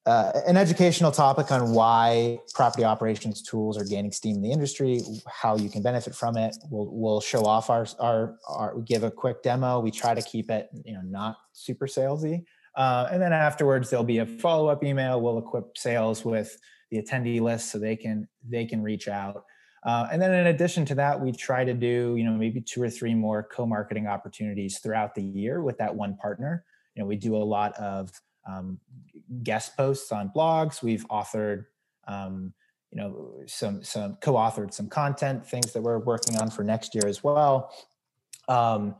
uh, 0.05 0.31
an 0.45 0.57
educational 0.57 1.11
topic 1.11 1.49
on 1.51 1.71
why 1.71 2.37
property 2.53 2.83
operations 2.83 3.41
tools 3.41 3.77
are 3.77 3.85
gaining 3.85 4.11
steam 4.11 4.35
in 4.35 4.41
the 4.41 4.51
industry, 4.51 5.01
how 5.27 5.55
you 5.55 5.69
can 5.69 5.81
benefit 5.81 6.13
from 6.13 6.35
it. 6.35 6.55
We'll 6.69 6.89
we'll 6.91 7.21
show 7.21 7.45
off 7.45 7.69
our 7.69 7.87
our, 7.99 8.35
our 8.47 8.81
give 8.81 9.03
a 9.03 9.11
quick 9.11 9.43
demo. 9.43 9.79
We 9.79 9.91
try 9.91 10.13
to 10.13 10.21
keep 10.21 10.49
it 10.49 10.69
you 10.83 10.93
know 10.93 11.01
not 11.05 11.37
super 11.53 11.87
salesy, 11.87 12.43
uh, 12.75 13.07
and 13.11 13.21
then 13.21 13.31
afterwards 13.31 13.89
there'll 13.89 14.03
be 14.03 14.17
a 14.17 14.25
follow 14.25 14.67
up 14.67 14.83
email. 14.83 15.21
We'll 15.21 15.37
equip 15.37 15.77
sales 15.77 16.25
with 16.25 16.57
the 16.91 17.01
attendee 17.01 17.39
list 17.39 17.71
so 17.71 17.79
they 17.79 17.95
can 17.95 18.27
they 18.47 18.65
can 18.65 18.83
reach 18.83 19.07
out. 19.07 19.45
Uh, 19.85 20.07
and 20.11 20.21
then 20.21 20.33
in 20.33 20.47
addition 20.47 20.85
to 20.85 20.95
that, 20.95 21.19
we 21.19 21.31
try 21.31 21.63
to 21.63 21.73
do 21.73 22.15
you 22.17 22.25
know 22.25 22.33
maybe 22.33 22.59
two 22.59 22.83
or 22.83 22.89
three 22.89 23.15
more 23.15 23.41
co 23.41 23.65
marketing 23.65 24.07
opportunities 24.07 24.79
throughout 24.79 25.15
the 25.15 25.23
year 25.23 25.61
with 25.61 25.77
that 25.77 25.95
one 25.95 26.17
partner. 26.17 26.65
You 26.93 27.03
know 27.03 27.07
we 27.07 27.15
do 27.15 27.37
a 27.37 27.37
lot 27.37 27.73
of 27.77 28.11
um, 28.45 28.79
guest 29.41 29.75
posts 29.77 30.11
on 30.11 30.29
blogs. 30.29 30.83
We've 30.83 31.05
authored, 31.09 31.65
um, 32.07 32.53
you 32.91 32.97
know, 33.01 33.41
some 33.47 33.83
some 33.83 34.17
co-authored 34.21 34.73
some 34.73 34.89
content, 34.89 35.45
things 35.45 35.73
that 35.73 35.81
we're 35.81 35.99
working 35.99 36.37
on 36.37 36.49
for 36.49 36.63
next 36.63 36.93
year 36.93 37.07
as 37.07 37.23
well. 37.23 37.73
Um, 38.47 38.95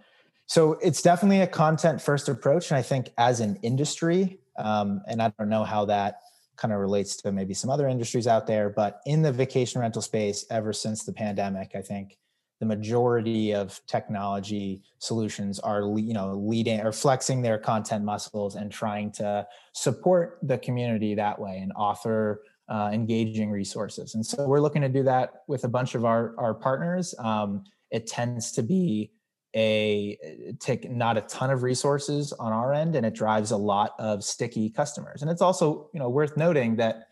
so 0.46 0.74
it's 0.82 1.02
definitely 1.02 1.42
a 1.42 1.48
content 1.48 2.02
first 2.02 2.30
approach, 2.30 2.72
and 2.72 2.78
I 2.78 2.82
think 2.82 3.10
as 3.18 3.40
an 3.40 3.58
industry, 3.62 4.40
um, 4.58 5.02
and 5.08 5.22
I 5.22 5.32
don't 5.38 5.50
know 5.50 5.64
how 5.64 5.86
that 5.86 6.20
kind 6.56 6.74
of 6.74 6.80
relates 6.80 7.16
to 7.18 7.32
maybe 7.32 7.54
some 7.54 7.70
other 7.70 7.88
industries 7.88 8.28
out 8.28 8.46
there, 8.46 8.70
but 8.70 9.02
in 9.06 9.22
the 9.22 9.32
vacation 9.32 9.82
rental 9.82 10.02
space, 10.02 10.46
ever 10.50 10.72
since 10.74 11.04
the 11.04 11.14
pandemic, 11.14 11.72
I 11.76 11.82
think 11.82 12.18
the 12.64 12.76
majority 12.78 13.54
of 13.54 13.82
technology 13.88 14.82
solutions 15.00 15.60
are 15.60 15.82
you 15.98 16.14
know 16.14 16.34
leading 16.34 16.80
or 16.80 16.94
flexing 16.94 17.42
their 17.42 17.58
content 17.58 18.06
muscles 18.06 18.56
and 18.56 18.72
trying 18.72 19.12
to 19.12 19.46
support 19.74 20.40
the 20.42 20.58
community 20.58 21.14
that 21.14 21.38
way 21.38 21.58
and 21.58 21.74
offer 21.76 22.44
uh, 22.70 22.90
engaging 22.94 23.52
resources. 23.52 24.16
And 24.16 24.26
so 24.26 24.48
we're 24.48 24.62
looking 24.62 24.82
to 24.82 24.88
do 24.88 25.04
that 25.04 25.44
with 25.50 25.66
a 25.66 25.68
bunch 25.68 25.94
of 25.94 26.06
our 26.06 26.34
our 26.38 26.54
partners. 26.54 27.14
Um, 27.20 27.66
it 27.92 28.08
tends 28.08 28.54
to 28.54 28.64
be 28.64 29.12
a 29.56 30.18
take 30.62 30.90
not 30.90 31.18
a 31.18 31.22
ton 31.22 31.50
of 31.50 31.64
resources 31.64 32.32
on 32.32 32.54
our 32.54 32.74
end 32.74 32.96
and 32.96 33.06
it 33.06 33.14
drives 33.14 33.52
a 33.52 33.58
lot 33.58 33.94
of 34.00 34.24
sticky 34.24 34.70
customers. 34.70 35.22
And 35.22 35.30
it's 35.30 35.42
also 35.42 35.90
you 35.94 36.00
know 36.00 36.08
worth 36.08 36.38
noting 36.38 36.78
that 36.78 37.10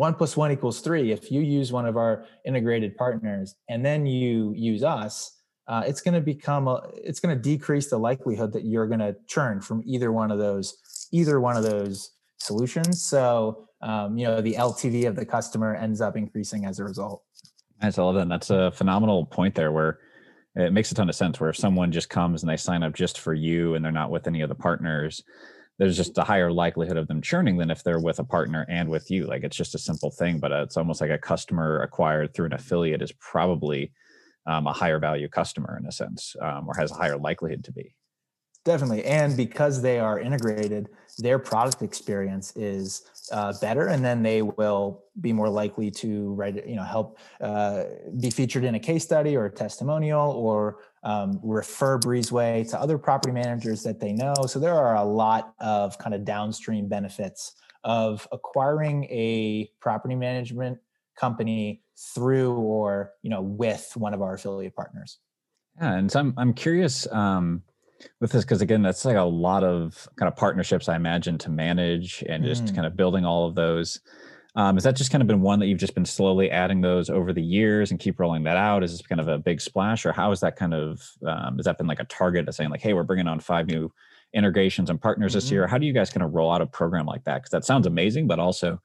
one 0.00 0.14
plus 0.14 0.34
one 0.34 0.50
equals 0.50 0.80
three. 0.80 1.12
If 1.12 1.30
you 1.30 1.42
use 1.42 1.72
one 1.72 1.84
of 1.84 1.98
our 1.98 2.24
integrated 2.46 2.96
partners 2.96 3.54
and 3.68 3.84
then 3.84 4.06
you 4.06 4.54
use 4.56 4.82
us, 4.82 5.42
uh, 5.68 5.82
it's 5.86 6.00
going 6.00 6.14
to 6.14 6.22
become 6.22 6.68
a, 6.68 6.80
it's 6.94 7.20
going 7.20 7.36
to 7.36 7.40
decrease 7.40 7.90
the 7.90 7.98
likelihood 7.98 8.50
that 8.54 8.64
you're 8.64 8.86
going 8.86 9.00
to 9.00 9.14
churn 9.26 9.60
from 9.60 9.82
either 9.84 10.10
one 10.10 10.30
of 10.30 10.38
those 10.38 10.78
either 11.12 11.38
one 11.38 11.54
of 11.54 11.64
those 11.64 12.12
solutions. 12.38 13.04
So 13.04 13.68
um, 13.82 14.16
you 14.16 14.24
know 14.26 14.40
the 14.40 14.54
LTV 14.54 15.06
of 15.06 15.16
the 15.16 15.26
customer 15.26 15.74
ends 15.74 16.00
up 16.00 16.16
increasing 16.16 16.64
as 16.64 16.78
a 16.78 16.84
result. 16.84 17.22
I 17.82 17.90
love 17.94 18.14
that. 18.14 18.30
That's 18.30 18.48
a 18.48 18.70
phenomenal 18.70 19.26
point 19.26 19.54
there, 19.54 19.70
where 19.70 19.98
it 20.56 20.72
makes 20.72 20.90
a 20.92 20.94
ton 20.94 21.10
of 21.10 21.14
sense. 21.14 21.38
Where 21.38 21.50
if 21.50 21.58
someone 21.58 21.92
just 21.92 22.08
comes 22.08 22.42
and 22.42 22.48
they 22.50 22.56
sign 22.56 22.82
up 22.82 22.94
just 22.94 23.18
for 23.20 23.34
you 23.34 23.74
and 23.74 23.84
they're 23.84 23.92
not 23.92 24.10
with 24.10 24.26
any 24.26 24.40
of 24.40 24.48
the 24.48 24.54
partners, 24.54 25.22
there's 25.80 25.96
just 25.96 26.18
a 26.18 26.22
higher 26.22 26.52
likelihood 26.52 26.98
of 26.98 27.08
them 27.08 27.22
churning 27.22 27.56
than 27.56 27.70
if 27.70 27.82
they're 27.82 27.98
with 27.98 28.18
a 28.18 28.24
partner 28.24 28.66
and 28.68 28.90
with 28.90 29.10
you. 29.10 29.26
Like 29.26 29.44
it's 29.44 29.56
just 29.56 29.74
a 29.74 29.78
simple 29.78 30.10
thing, 30.10 30.38
but 30.38 30.52
it's 30.52 30.76
almost 30.76 31.00
like 31.00 31.08
a 31.08 31.16
customer 31.16 31.80
acquired 31.80 32.34
through 32.34 32.46
an 32.46 32.52
affiliate 32.52 33.00
is 33.00 33.12
probably 33.12 33.90
um, 34.46 34.66
a 34.66 34.74
higher 34.74 34.98
value 34.98 35.26
customer 35.26 35.78
in 35.80 35.86
a 35.86 35.92
sense, 35.92 36.36
um, 36.42 36.68
or 36.68 36.74
has 36.74 36.90
a 36.90 36.94
higher 36.96 37.16
likelihood 37.16 37.64
to 37.64 37.72
be. 37.72 37.94
Definitely, 38.64 39.04
and 39.04 39.36
because 39.36 39.80
they 39.80 39.98
are 39.98 40.20
integrated, 40.20 40.90
their 41.18 41.38
product 41.38 41.80
experience 41.80 42.54
is 42.56 43.02
uh, 43.32 43.54
better, 43.60 43.86
and 43.86 44.04
then 44.04 44.22
they 44.22 44.42
will 44.42 45.04
be 45.20 45.32
more 45.32 45.48
likely 45.48 45.90
to 45.90 46.34
write, 46.34 46.66
you 46.66 46.76
know, 46.76 46.82
help 46.82 47.18
uh, 47.40 47.84
be 48.20 48.28
featured 48.28 48.64
in 48.64 48.74
a 48.74 48.78
case 48.78 49.02
study 49.02 49.34
or 49.34 49.46
a 49.46 49.50
testimonial, 49.50 50.32
or 50.32 50.80
um, 51.04 51.40
refer 51.42 51.98
Breezeway 51.98 52.68
to 52.70 52.78
other 52.78 52.98
property 52.98 53.32
managers 53.32 53.82
that 53.84 53.98
they 53.98 54.12
know. 54.12 54.34
So 54.46 54.58
there 54.58 54.74
are 54.74 54.96
a 54.96 55.04
lot 55.04 55.54
of 55.58 55.96
kind 55.98 56.14
of 56.14 56.26
downstream 56.26 56.86
benefits 56.86 57.54
of 57.84 58.28
acquiring 58.30 59.04
a 59.04 59.70
property 59.80 60.14
management 60.14 60.78
company 61.18 61.82
through 62.14 62.52
or 62.54 63.12
you 63.22 63.30
know 63.30 63.42
with 63.42 63.92
one 63.94 64.14
of 64.14 64.22
our 64.22 64.34
affiliate 64.34 64.74
partners. 64.74 65.18
Yeah, 65.78 65.94
and 65.94 66.10
so 66.10 66.20
I'm 66.20 66.34
I'm 66.36 66.52
curious 66.52 67.10
um, 67.10 67.62
with 68.20 68.32
this 68.32 68.44
because 68.44 68.60
again, 68.62 68.82
that's 68.82 69.04
like 69.04 69.16
a 69.16 69.22
lot 69.22 69.64
of 69.64 70.08
kind 70.16 70.28
of 70.28 70.36
partnerships 70.36 70.88
I 70.88 70.96
imagine 70.96 71.38
to 71.38 71.50
manage 71.50 72.24
and 72.28 72.44
just 72.44 72.66
mm. 72.66 72.74
kind 72.74 72.86
of 72.86 72.96
building 72.96 73.24
all 73.24 73.46
of 73.46 73.54
those. 73.54 74.00
Um, 74.56 74.74
has 74.76 74.84
that 74.84 74.96
just 74.96 75.12
kind 75.12 75.22
of 75.22 75.28
been 75.28 75.42
one 75.42 75.60
that 75.60 75.66
you've 75.66 75.78
just 75.78 75.94
been 75.94 76.04
slowly 76.04 76.50
adding 76.50 76.80
those 76.80 77.08
over 77.08 77.32
the 77.32 77.42
years 77.42 77.92
and 77.92 78.00
keep 78.00 78.18
rolling 78.18 78.42
that 78.44 78.56
out? 78.56 78.82
Is 78.82 78.92
this 78.92 79.06
kind 79.06 79.20
of 79.20 79.28
a 79.28 79.38
big 79.38 79.60
splash, 79.60 80.04
or 80.04 80.12
how 80.12 80.32
is 80.32 80.40
that 80.40 80.56
kind 80.56 80.74
of 80.74 81.00
um, 81.26 81.56
has 81.56 81.66
that 81.66 81.78
been 81.78 81.86
like 81.86 82.00
a 82.00 82.04
target 82.04 82.48
of 82.48 82.54
saying 82.54 82.70
like, 82.70 82.80
hey, 82.80 82.92
we're 82.92 83.04
bringing 83.04 83.28
on 83.28 83.38
five 83.38 83.68
new 83.68 83.92
integrations 84.32 84.90
and 84.90 85.00
partners 85.00 85.32
mm-hmm. 85.32 85.36
this 85.36 85.50
year? 85.52 85.66
How 85.68 85.78
do 85.78 85.86
you 85.86 85.92
guys 85.92 86.10
kind 86.10 86.24
of 86.24 86.34
roll 86.34 86.50
out 86.50 86.62
a 86.62 86.66
program 86.66 87.06
like 87.06 87.24
that? 87.24 87.36
Because 87.36 87.50
that 87.50 87.64
sounds 87.64 87.86
amazing, 87.86 88.26
but 88.26 88.40
also 88.40 88.80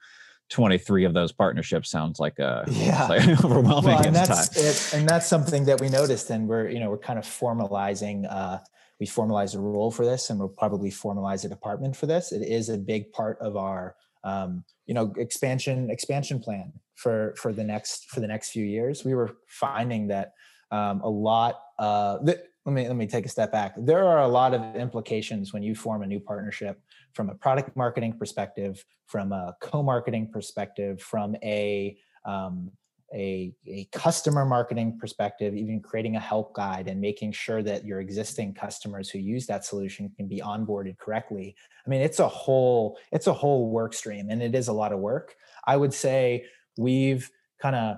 23 0.50 1.06
of 1.06 1.14
those 1.14 1.32
partnerships 1.32 1.90
sounds 1.90 2.20
like 2.20 2.38
a 2.38 2.64
yeah 2.70 3.08
like 3.08 3.28
overwhelming 3.44 3.96
well, 3.96 4.06
and 4.06 4.16
that's 4.16 4.56
it, 4.56 4.98
and 4.98 5.10
that's 5.10 5.26
something 5.26 5.66
that 5.66 5.82
we 5.82 5.90
noticed 5.90 6.30
and 6.30 6.48
we're 6.48 6.70
you 6.70 6.80
know 6.80 6.90
we're 6.92 7.00
kind 7.00 7.18
of 7.18 7.26
formalizing 7.26 8.32
uh 8.32 8.60
we 9.00 9.06
formalize 9.06 9.56
a 9.56 9.60
role 9.60 9.92
for 9.92 10.06
this 10.06 10.30
and 10.30 10.40
we'll 10.40 10.50
probably 10.50 10.90
formalize 10.90 11.46
a 11.46 11.50
department 11.50 11.96
for 11.96 12.06
this. 12.06 12.32
It 12.32 12.42
is 12.42 12.70
a 12.70 12.78
big 12.78 13.12
part 13.12 13.38
of 13.40 13.58
our 13.58 13.96
um, 14.24 14.64
you 14.86 14.94
know 14.94 15.14
expansion 15.18 15.90
expansion 15.90 16.40
plan 16.40 16.74
for 16.96 17.36
for 17.38 17.54
the 17.54 17.64
next 17.64 18.10
for 18.10 18.20
the 18.20 18.28
next 18.28 18.50
few 18.50 18.66
years. 18.66 19.04
We 19.04 19.14
were 19.14 19.38
finding 19.48 20.08
that 20.08 20.34
um, 20.72 21.02
a 21.02 21.10
lot 21.10 21.60
uh, 21.78 22.18
let 22.66 22.74
me 22.74 22.88
let 22.88 22.96
me 22.96 23.06
take 23.06 23.26
a 23.26 23.30
step 23.30 23.52
back. 23.52 23.76
There 23.78 24.04
are 24.04 24.22
a 24.22 24.28
lot 24.28 24.54
of 24.54 24.76
implications 24.76 25.54
when 25.54 25.62
you 25.62 25.76
form 25.76 26.02
a 26.02 26.08
new 26.08 26.20
partnership 26.20 26.82
from 27.14 27.30
a 27.30 27.36
product 27.36 27.76
marketing 27.76 28.18
perspective 28.18 28.84
from 29.06 29.32
a 29.32 29.56
co-marketing 29.62 30.30
perspective 30.34 31.00
from 31.02 31.36
a 31.44 31.96
um, 32.26 32.72
a, 33.14 33.54
a 33.68 33.86
customer 33.92 34.46
marketing 34.46 34.98
perspective, 35.00 35.56
even 35.56 35.80
creating 35.80 36.16
a 36.16 36.20
help 36.20 36.54
guide 36.54 36.88
and 36.88 37.00
making 37.00 37.32
sure 37.32 37.62
that 37.62 37.86
your 37.86 38.00
existing 38.00 38.54
customers 38.54 39.10
who 39.10 39.20
use 39.20 39.46
that 39.46 39.64
solution 39.64 40.10
can 40.16 40.28
be 40.28 40.42
onboarded 40.42 40.98
correctly. 40.98 41.56
I 41.86 41.90
mean, 41.90 42.02
it's 42.02 42.20
a 42.20 42.28
whole 42.28 42.98
it's 43.12 43.28
a 43.28 43.34
whole 43.34 43.70
work 43.70 43.94
stream, 43.94 44.30
and 44.30 44.42
it 44.42 44.56
is 44.56 44.68
a 44.68 44.74
lot 44.74 44.92
of 44.92 45.00
work. 45.00 45.36
I 45.66 45.78
would 45.78 45.94
say 45.94 46.46
we've 46.78 47.30
kind 47.62 47.76
of 47.76 47.98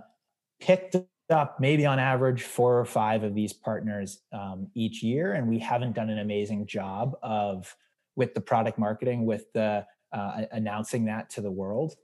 picked 0.59 0.95
up 1.29 1.59
maybe 1.59 1.85
on 1.85 1.99
average 1.99 2.43
four 2.43 2.79
or 2.79 2.85
five 2.85 3.23
of 3.23 3.35
these 3.35 3.53
partners 3.53 4.19
um, 4.33 4.67
each 4.75 5.03
year, 5.03 5.33
and 5.33 5.47
we 5.47 5.59
haven't 5.59 5.93
done 5.93 6.09
an 6.09 6.19
amazing 6.19 6.67
job 6.67 7.17
of 7.21 7.75
with 8.15 8.33
the 8.33 8.41
product 8.41 8.77
marketing, 8.77 9.25
with 9.25 9.51
the 9.53 9.85
uh, 10.11 10.41
announcing 10.51 11.05
that 11.05 11.29
to 11.29 11.41
the 11.41 11.51
world. 11.51 11.95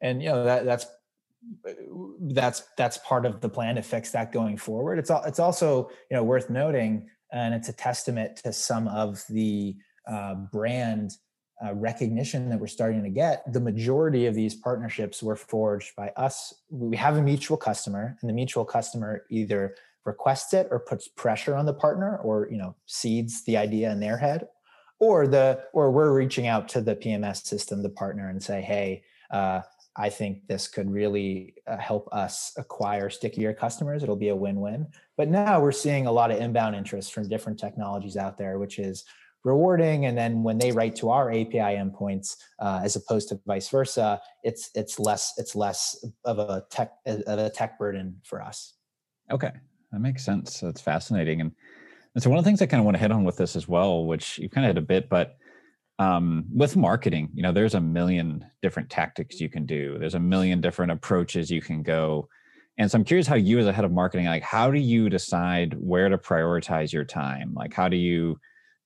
And 0.00 0.22
you 0.22 0.28
know 0.28 0.44
that 0.44 0.64
that's 0.64 0.86
that's 2.20 2.62
that's 2.76 2.98
part 2.98 3.26
of 3.26 3.40
the 3.40 3.48
plan 3.48 3.74
to 3.76 3.82
fix 3.82 4.10
that 4.12 4.32
going 4.32 4.56
forward. 4.56 4.98
It's 4.98 5.10
all, 5.10 5.22
it's 5.24 5.38
also 5.38 5.90
you 6.10 6.16
know 6.16 6.24
worth 6.24 6.50
noting, 6.50 7.08
and 7.32 7.54
it's 7.54 7.68
a 7.68 7.72
testament 7.72 8.36
to 8.44 8.52
some 8.52 8.88
of 8.88 9.22
the 9.28 9.76
uh, 10.08 10.34
brand 10.34 11.12
uh, 11.64 11.74
recognition 11.74 12.48
that 12.48 12.58
we're 12.58 12.66
starting 12.66 13.02
to 13.02 13.10
get. 13.10 13.50
The 13.52 13.60
majority 13.60 14.26
of 14.26 14.34
these 14.34 14.54
partnerships 14.54 15.22
were 15.22 15.36
forged 15.36 15.94
by 15.96 16.08
us. 16.16 16.54
We 16.70 16.96
have 16.96 17.16
a 17.16 17.22
mutual 17.22 17.56
customer, 17.56 18.16
and 18.20 18.28
the 18.28 18.34
mutual 18.34 18.64
customer 18.64 19.24
either 19.30 19.74
requests 20.04 20.52
it 20.52 20.66
or 20.70 20.80
puts 20.80 21.06
pressure 21.08 21.54
on 21.54 21.66
the 21.66 21.74
partner, 21.74 22.18
or 22.18 22.48
you 22.50 22.58
know 22.58 22.76
seeds 22.86 23.44
the 23.44 23.56
idea 23.56 23.90
in 23.90 24.00
their 24.00 24.18
head, 24.18 24.46
or 25.00 25.26
the 25.26 25.64
or 25.72 25.90
we're 25.90 26.12
reaching 26.12 26.46
out 26.46 26.68
to 26.68 26.80
the 26.80 26.96
PMS 26.96 27.44
system, 27.44 27.82
the 27.82 27.90
partner, 27.90 28.28
and 28.28 28.42
say, 28.42 28.60
hey. 28.60 29.02
Uh, 29.30 29.62
I 29.96 30.08
think 30.08 30.46
this 30.46 30.68
could 30.68 30.90
really 30.90 31.54
uh, 31.66 31.76
help 31.76 32.08
us 32.12 32.52
acquire 32.56 33.10
stickier 33.10 33.52
customers. 33.52 34.02
It'll 34.02 34.16
be 34.16 34.30
a 34.30 34.36
win-win. 34.36 34.86
But 35.16 35.28
now 35.28 35.60
we're 35.60 35.72
seeing 35.72 36.06
a 36.06 36.12
lot 36.12 36.30
of 36.30 36.38
inbound 36.38 36.74
interest 36.76 37.12
from 37.12 37.28
different 37.28 37.58
technologies 37.58 38.16
out 38.16 38.38
there, 38.38 38.58
which 38.58 38.78
is 38.78 39.04
rewarding. 39.44 40.06
And 40.06 40.16
then 40.16 40.42
when 40.42 40.56
they 40.56 40.72
write 40.72 40.96
to 40.96 41.10
our 41.10 41.30
API 41.30 41.76
endpoints, 41.76 42.36
uh, 42.58 42.80
as 42.82 42.96
opposed 42.96 43.28
to 43.30 43.40
vice 43.46 43.68
versa, 43.68 44.20
it's 44.42 44.70
it's 44.74 44.98
less 44.98 45.34
it's 45.36 45.54
less 45.54 46.04
of 46.24 46.38
a 46.38 46.64
tech 46.70 46.92
of 47.06 47.38
a 47.38 47.50
tech 47.50 47.78
burden 47.78 48.20
for 48.24 48.40
us. 48.40 48.74
Okay, 49.30 49.52
that 49.90 50.00
makes 50.00 50.24
sense. 50.24 50.60
That's 50.60 50.80
fascinating. 50.80 51.40
And, 51.40 51.52
and 52.14 52.22
so 52.22 52.30
one 52.30 52.38
of 52.38 52.44
the 52.44 52.48
things 52.48 52.62
I 52.62 52.66
kind 52.66 52.80
of 52.80 52.84
want 52.84 52.96
to 52.96 53.00
hit 53.00 53.12
on 53.12 53.24
with 53.24 53.36
this 53.36 53.56
as 53.56 53.68
well, 53.68 54.04
which 54.04 54.38
you 54.38 54.48
kind 54.48 54.66
of 54.66 54.70
hit 54.70 54.82
a 54.82 54.86
bit, 54.86 55.08
but 55.08 55.36
um, 55.98 56.44
with 56.52 56.76
marketing, 56.76 57.30
you 57.34 57.42
know, 57.42 57.52
there's 57.52 57.74
a 57.74 57.80
million 57.80 58.44
different 58.60 58.90
tactics 58.90 59.40
you 59.40 59.48
can 59.48 59.66
do. 59.66 59.98
There's 59.98 60.14
a 60.14 60.20
million 60.20 60.60
different 60.60 60.92
approaches 60.92 61.50
you 61.50 61.60
can 61.60 61.82
go. 61.82 62.28
And 62.78 62.90
so 62.90 62.96
I'm 62.96 63.04
curious 63.04 63.26
how 63.26 63.34
you, 63.34 63.58
as 63.58 63.66
a 63.66 63.72
head 63.72 63.84
of 63.84 63.92
marketing, 63.92 64.26
like 64.26 64.42
how 64.42 64.70
do 64.70 64.78
you 64.78 65.08
decide 65.08 65.74
where 65.78 66.08
to 66.08 66.18
prioritize 66.18 66.92
your 66.92 67.04
time? 67.04 67.52
Like 67.54 67.74
how 67.74 67.88
do 67.88 67.96
you, 67.96 68.38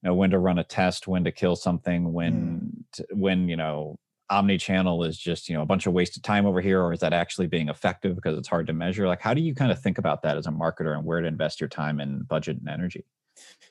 know 0.07 0.14
when 0.14 0.31
to 0.31 0.38
run 0.38 0.59
a 0.59 0.64
test, 0.64 1.07
when 1.07 1.25
to 1.25 1.33
kill 1.33 1.57
something, 1.57 2.12
when 2.12 2.35
mm. 2.35 2.85
to, 2.92 3.07
when 3.12 3.49
you 3.49 3.57
know 3.57 3.99
omni-channel 4.29 5.05
is 5.05 5.16
just 5.16 5.49
you 5.49 5.55
know 5.55 5.62
a 5.62 5.66
bunch 5.66 5.87
of 5.87 5.92
wasted 5.92 6.23
time 6.23 6.47
over 6.47 6.61
here, 6.61 6.83
or 6.83 6.92
is 6.92 7.01
that 7.01 7.12
actually 7.12 7.47
being 7.47 7.69
effective 7.69 8.14
because 8.14 8.38
it's 8.38 8.49
hard 8.49 8.66
to 8.69 8.73
measure? 8.73 9.07
Like 9.07 9.21
how 9.21 9.35
do 9.35 9.40
you 9.40 9.55
kind 9.55 9.71
of 9.71 9.81
think 9.81 9.99
about 9.99 10.23
that 10.23 10.38
as 10.38 10.47
a 10.47 10.51
marketer 10.51 10.97
and 10.97 11.05
where 11.05 11.21
to 11.21 11.27
invest 11.27 11.61
your 11.61 11.69
time 11.69 12.01
and 12.01 12.27
budget 12.27 12.59
and 12.59 12.69
energy? 12.69 13.05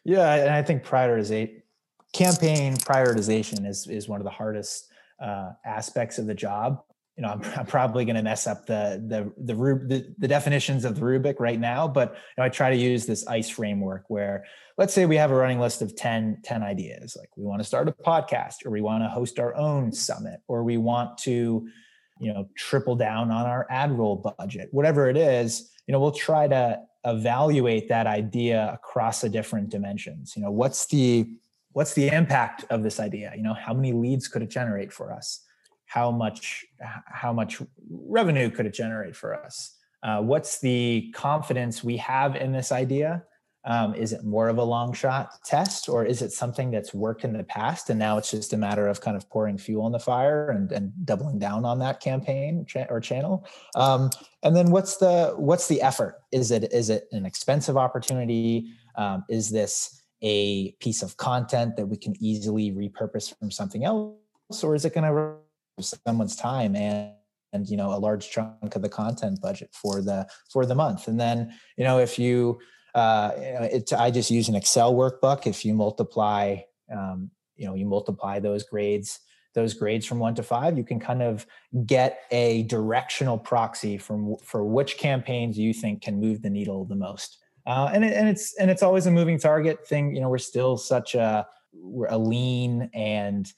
Yeah, 0.04 0.36
and 0.36 0.50
I 0.52 0.62
think 0.62 0.84
prioritization 0.84 1.62
campaign 2.15 2.78
prioritization 2.78 3.67
is 3.67 3.88
is 3.88 4.08
one 4.08 4.21
of 4.21 4.23
the 4.23 4.32
hardest 4.32 4.88
uh, 5.21 5.51
aspects 5.65 6.17
of 6.17 6.28
the 6.28 6.34
job. 6.34 6.82
You 7.17 7.23
know, 7.23 7.30
I'm, 7.30 7.41
I'm 7.58 7.65
probably 7.65 8.06
going 8.06 8.15
to 8.15 8.23
mess 8.23 8.47
up 8.47 8.65
the, 8.65 9.04
the 9.06 9.32
the 9.43 9.54
the 9.54 10.15
the 10.17 10.28
definitions 10.28 10.86
of 10.86 10.95
the 10.95 11.04
rubric 11.04 11.39
right 11.39 11.60
now, 11.60 11.88
but 11.88 12.13
you 12.13 12.17
know, 12.38 12.43
I 12.45 12.49
try 12.49 12.69
to 12.69 12.78
use 12.78 13.06
this 13.06 13.28
ICE 13.28 13.49
framework 13.49 14.06
where 14.08 14.45
let's 14.78 14.93
say 14.93 15.06
we 15.06 15.17
have 15.17 15.32
a 15.32 15.36
running 15.36 15.60
list 15.60 15.82
of 15.82 15.95
10, 15.95 16.39
10 16.43 16.63
ideas, 16.63 17.15
like 17.17 17.30
we 17.38 17.45
want 17.45 17.62
to 17.62 17.63
start 17.63 17.88
a 17.88 17.93
podcast, 17.93 18.65
or 18.65 18.71
we 18.71 18.82
want 18.82 19.04
to 19.04 19.10
host 19.10 19.39
our 19.39 19.56
own 19.56 19.91
summit, 19.91 20.41
or 20.47 20.63
we 20.63 20.75
want 20.78 21.17
to, 21.17 21.65
you 22.19 22.34
know, 22.34 22.47
triple 22.58 22.95
down 22.95 23.32
on 23.32 23.45
our 23.45 23.65
AdRoll 23.71 24.36
budget, 24.38 24.67
whatever 24.71 25.10
it 25.10 25.15
is. 25.17 25.71
You 25.88 25.93
know, 25.93 25.99
we'll 25.99 26.12
try 26.12 26.47
to 26.47 26.80
evaluate 27.06 27.88
that 27.89 28.08
idea 28.08 28.71
across 28.73 29.21
the 29.21 29.30
different 29.30 29.69
dimensions. 29.69 30.34
You 30.36 30.41
know, 30.41 30.51
what's 30.51 30.88
the 30.88 31.30
what's 31.75 31.93
the 31.93 32.07
impact 32.07 32.63
of 32.69 32.83
this 32.83 33.01
idea? 33.01 33.33
You 33.35 33.43
know 33.43 33.53
how 33.53 33.73
many 33.73 33.91
leads 33.91 34.29
could 34.29 34.41
it 34.41 34.49
generate 34.49 34.93
for 34.93 35.11
us? 35.11 35.41
How 35.85 36.09
much 36.09 36.65
how 36.79 37.33
much 37.33 37.61
revenue 37.89 38.49
could 38.49 38.65
it 38.65 38.73
generate 38.73 39.15
for 39.15 39.35
us? 39.35 39.75
Uh, 40.01 40.21
what's 40.21 40.61
the 40.61 41.11
confidence 41.13 41.83
we 41.83 41.97
have 41.97 42.38
in 42.38 42.53
this 42.53 42.71
idea? 42.71 43.23
Um, 43.65 43.93
is 43.93 44.13
it 44.13 44.23
more 44.23 44.47
of 44.47 44.57
a 44.57 44.63
long 44.63 44.93
shot 44.93 45.43
test 45.43 45.89
or 45.89 46.05
is 46.05 46.21
it 46.21 46.31
something 46.31 46.71
that's 46.71 46.93
worked 46.93 47.25
in 47.25 47.33
the 47.33 47.43
past 47.43 47.89
and 47.89 47.99
now 47.99 48.17
it's 48.17 48.31
just 48.31 48.53
a 48.53 48.57
matter 48.57 48.88
of 48.88 49.01
kind 49.01 49.17
of 49.17 49.27
pouring 49.29 49.57
fuel 49.57 49.83
on 49.83 49.91
the 49.91 49.99
fire 49.99 50.51
and, 50.51 50.71
and 50.71 50.93
doubling 51.03 51.39
down 51.39 51.65
on 51.65 51.79
that 51.79 51.99
campaign 51.99 52.65
cha- 52.65 52.85
or 52.89 53.01
channel? 53.01 53.45
Um, 53.75 54.11
and 54.43 54.55
then 54.55 54.71
what's 54.71 54.95
the 54.95 55.33
what's 55.35 55.67
the 55.67 55.81
effort? 55.81 56.21
Is 56.31 56.51
it 56.51 56.71
is 56.71 56.89
it 56.89 57.09
an 57.11 57.25
expensive 57.25 57.75
opportunity? 57.75 58.67
Um, 58.95 59.25
is 59.29 59.49
this 59.49 60.03
a 60.25 60.71
piece 60.79 61.03
of 61.03 61.15
content 61.17 61.77
that 61.77 61.85
we 61.85 61.95
can 61.95 62.15
easily 62.19 62.71
repurpose 62.71 63.38
from 63.38 63.51
something 63.51 63.85
else 63.85 64.17
or 64.63 64.73
is 64.73 64.83
it 64.83 64.93
going 64.93 65.03
to 65.03 65.35
someone's 66.05 66.35
time 66.35 66.75
and 66.75 67.11
and 67.53 67.69
you 67.69 67.77
know 67.77 67.93
a 67.93 67.99
large 67.99 68.29
chunk 68.29 68.75
of 68.75 68.81
the 68.81 68.89
content 68.89 69.39
budget 69.41 69.69
for 69.71 70.01
the 70.01 70.27
for 70.51 70.65
the 70.65 70.75
month? 70.75 71.07
And 71.07 71.19
then 71.19 71.53
you 71.77 71.83
know 71.83 71.99
if 71.99 72.19
you 72.19 72.59
uh 72.95 73.31
it, 73.35 73.93
i 73.93 74.09
just 74.09 74.31
use 74.31 74.49
an 74.49 74.55
excel 74.55 74.93
workbook. 74.93 75.45
If 75.47 75.63
you 75.63 75.73
multiply 75.73 76.57
um, 76.91 77.29
you 77.55 77.67
know 77.67 77.75
you 77.75 77.85
multiply 77.85 78.39
those 78.39 78.63
grades 78.63 79.19
those 79.53 79.73
grades 79.73 80.05
from 80.05 80.19
one 80.19 80.35
to 80.35 80.43
five 80.43 80.77
you 80.77 80.83
can 80.83 80.99
kind 80.99 81.21
of 81.21 81.45
get 81.85 82.23
a 82.31 82.63
directional 82.63 83.38
proxy 83.38 83.97
from 83.97 84.35
for 84.43 84.65
which 84.65 84.97
campaigns 84.97 85.57
you 85.57 85.73
think 85.73 86.01
can 86.01 86.19
move 86.19 86.41
the 86.41 86.49
needle 86.49 86.83
the 86.83 86.95
most 86.95 87.38
uh, 87.65 87.89
and 87.93 88.06
it, 88.06 88.13
and 88.13 88.30
it's 88.30 88.56
and 88.58 88.69
it's 88.69 88.84
always 88.84 89.06
a 89.06 89.12
moving 89.12 89.39
target 89.39 89.88
thing. 89.88 90.15
You 90.15 90.21
know, 90.21 90.30
we're 90.30 90.38
still 90.38 90.78
such 90.78 91.15
a 91.15 91.47
we're 91.73 92.08
a 92.08 92.17
lean 92.17 92.89
and 92.93 93.51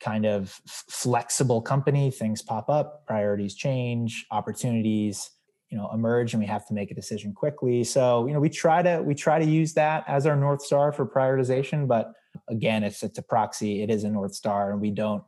kind 0.00 0.26
of 0.26 0.50
flexible 0.66 1.62
company. 1.62 2.10
Things 2.10 2.42
pop 2.42 2.68
up, 2.68 3.06
priorities 3.06 3.54
change, 3.54 4.26
opportunities 4.30 5.30
you 5.70 5.76
know 5.76 5.90
emerge, 5.92 6.32
and 6.32 6.40
we 6.40 6.46
have 6.46 6.66
to 6.68 6.74
make 6.74 6.90
a 6.90 6.94
decision 6.94 7.32
quickly. 7.32 7.84
So 7.84 8.26
you 8.26 8.32
know, 8.32 8.40
we 8.40 8.48
try 8.48 8.82
to 8.82 9.02
we 9.02 9.14
try 9.14 9.38
to 9.38 9.44
use 9.44 9.74
that 9.74 10.04
as 10.06 10.26
our 10.26 10.36
north 10.36 10.62
star 10.62 10.92
for 10.92 11.06
prioritization. 11.06 11.88
But 11.88 12.12
again, 12.48 12.84
it's 12.84 13.02
it's 13.02 13.18
a 13.18 13.22
proxy. 13.22 13.82
It 13.82 13.90
is 13.90 14.04
a 14.04 14.10
north 14.10 14.34
star, 14.34 14.72
and 14.72 14.80
we 14.80 14.90
don't. 14.90 15.22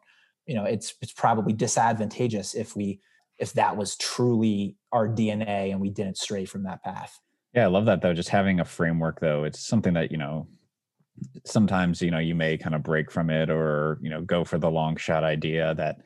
You 0.46 0.54
know, 0.54 0.64
it's 0.64 0.94
it's 1.02 1.12
probably 1.12 1.52
disadvantageous 1.52 2.54
if 2.54 2.74
we 2.74 3.00
if 3.38 3.52
that 3.52 3.76
was 3.76 3.96
truly 3.96 4.76
our 4.92 5.09
DNA 5.09 5.70
and 5.70 5.81
we 5.81 5.90
didn't 5.90 6.18
stray 6.18 6.44
from 6.44 6.64
that 6.64 6.83
path. 6.83 7.20
Yeah, 7.59 7.64
I 7.64 7.71
love 7.71 7.87
that 7.87 8.03
though. 8.03 8.14
Just 8.14 8.29
having 8.29 8.61
a 8.61 8.64
framework 8.64 9.18
though, 9.18 9.42
it's 9.42 9.59
something 9.59 9.94
that, 9.94 10.12
you 10.12 10.16
know, 10.16 10.47
sometimes 11.44 12.01
you 12.01 12.12
know 12.12 12.21
you 12.21 12.37
may 12.37 12.57
kind 12.57 12.77
of 12.77 12.85
break 12.85 13.11
from 13.11 13.29
it 13.29 13.51
or 13.51 13.99
you 14.01 14.09
know 14.09 14.21
go 14.21 14.44
for 14.44 14.57
the 14.57 14.71
long 14.71 14.94
shot 14.94 15.25
idea 15.25 15.75
that 15.75 15.97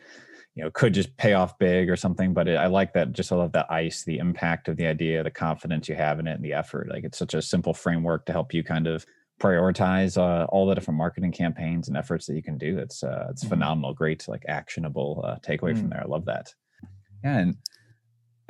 you 0.54 0.64
know 0.64 0.70
could 0.70 0.94
just 0.94 1.14
pay 1.18 1.34
off 1.34 1.58
big 1.58 1.90
or 1.90 1.96
something 1.96 2.32
but 2.32 2.48
it, 2.48 2.56
i 2.56 2.66
like 2.66 2.94
that 2.94 3.12
just 3.12 3.30
i 3.30 3.36
love 3.36 3.52
that 3.52 3.70
ice 3.70 4.04
the 4.04 4.16
impact 4.16 4.68
of 4.68 4.78
the 4.78 4.86
idea 4.86 5.22
the 5.22 5.30
confidence 5.30 5.86
you 5.86 5.94
have 5.94 6.18
in 6.18 6.26
it 6.26 6.36
and 6.36 6.44
the 6.44 6.54
effort 6.54 6.88
like 6.88 7.04
it's 7.04 7.18
such 7.18 7.34
a 7.34 7.42
simple 7.42 7.74
framework 7.74 8.24
to 8.24 8.32
help 8.32 8.54
you 8.54 8.64
kind 8.64 8.86
of 8.86 9.04
prioritize 9.38 10.16
uh, 10.16 10.46
all 10.46 10.66
the 10.66 10.74
different 10.74 10.96
marketing 10.96 11.32
campaigns 11.32 11.88
and 11.88 11.96
efforts 11.98 12.24
that 12.24 12.34
you 12.34 12.42
can 12.42 12.56
do 12.56 12.78
it's 12.78 13.02
uh, 13.02 13.26
it's 13.28 13.42
mm-hmm. 13.42 13.50
phenomenal 13.50 13.92
great 13.92 14.26
like 14.28 14.44
actionable 14.48 15.22
uh, 15.26 15.36
takeaway 15.46 15.72
mm-hmm. 15.72 15.80
from 15.80 15.88
mm. 15.88 15.90
there 15.90 16.02
i 16.02 16.06
love 16.06 16.24
that 16.24 16.54
yeah 17.22 17.36
and 17.36 17.58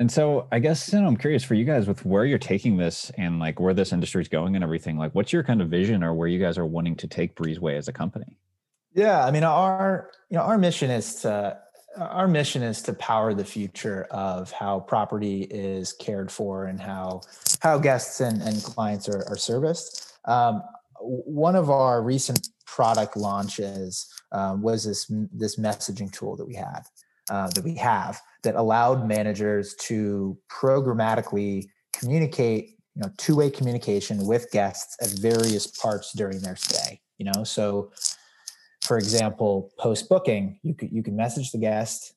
and 0.03 0.11
so 0.11 0.49
I 0.51 0.59
guess 0.59 0.91
you 0.91 0.99
know, 0.99 1.07
I'm 1.07 1.15
curious 1.15 1.45
for 1.45 1.53
you 1.53 1.63
guys 1.63 1.87
with 1.87 2.05
where 2.05 2.25
you're 2.25 2.37
taking 2.37 2.75
this 2.75 3.09
and 3.17 3.39
like 3.39 3.57
where 3.61 3.73
this 3.73 3.93
industry 3.93 4.21
is 4.21 4.27
going 4.27 4.53
and 4.53 4.61
everything. 4.61 4.97
Like, 4.97 5.15
what's 5.15 5.31
your 5.31 5.43
kind 5.43 5.61
of 5.61 5.69
vision 5.69 6.03
or 6.03 6.13
where 6.13 6.27
you 6.27 6.39
guys 6.39 6.57
are 6.57 6.65
wanting 6.65 6.97
to 6.97 7.07
take 7.07 7.37
Breezeway 7.37 7.77
as 7.77 7.87
a 7.87 7.93
company? 7.93 8.35
Yeah, 8.93 9.23
I 9.23 9.31
mean, 9.31 9.45
our 9.45 10.11
you 10.29 10.35
know 10.35 10.43
our 10.43 10.57
mission 10.57 10.91
is 10.91 11.21
to 11.21 11.57
our 11.97 12.27
mission 12.27 12.63
is 12.63 12.81
to 12.81 12.93
power 12.95 13.33
the 13.33 13.45
future 13.45 14.03
of 14.11 14.51
how 14.51 14.81
property 14.81 15.43
is 15.43 15.93
cared 15.93 16.29
for 16.29 16.65
and 16.65 16.81
how 16.81 17.21
how 17.61 17.77
guests 17.77 18.19
and, 18.19 18.41
and 18.41 18.61
clients 18.61 19.07
are, 19.07 19.23
are 19.29 19.37
serviced. 19.37 20.17
Um, 20.25 20.63
one 20.99 21.55
of 21.55 21.69
our 21.69 22.03
recent 22.03 22.49
product 22.65 23.15
launches 23.15 24.13
um, 24.33 24.61
was 24.61 24.83
this 24.83 25.09
this 25.31 25.55
messaging 25.55 26.11
tool 26.11 26.35
that 26.35 26.45
we 26.45 26.55
had 26.55 26.81
uh, 27.29 27.49
that 27.49 27.63
we 27.63 27.75
have 27.75 28.19
that 28.43 28.55
allowed 28.55 29.07
managers 29.07 29.75
to 29.75 30.37
programmatically 30.49 31.67
communicate 31.93 32.77
you 32.95 33.01
know 33.01 33.09
two-way 33.17 33.49
communication 33.49 34.25
with 34.25 34.51
guests 34.51 34.97
at 35.01 35.19
various 35.19 35.67
parts 35.67 36.11
during 36.13 36.39
their 36.39 36.55
stay 36.55 36.99
you 37.17 37.25
know? 37.25 37.43
So 37.43 37.91
for 38.81 38.97
example 38.97 39.71
post 39.79 40.09
booking 40.09 40.59
you 40.61 40.73
could 40.73 40.91
you 40.91 41.01
can 41.01 41.15
message 41.15 41.51
the 41.51 41.57
guest 41.57 42.13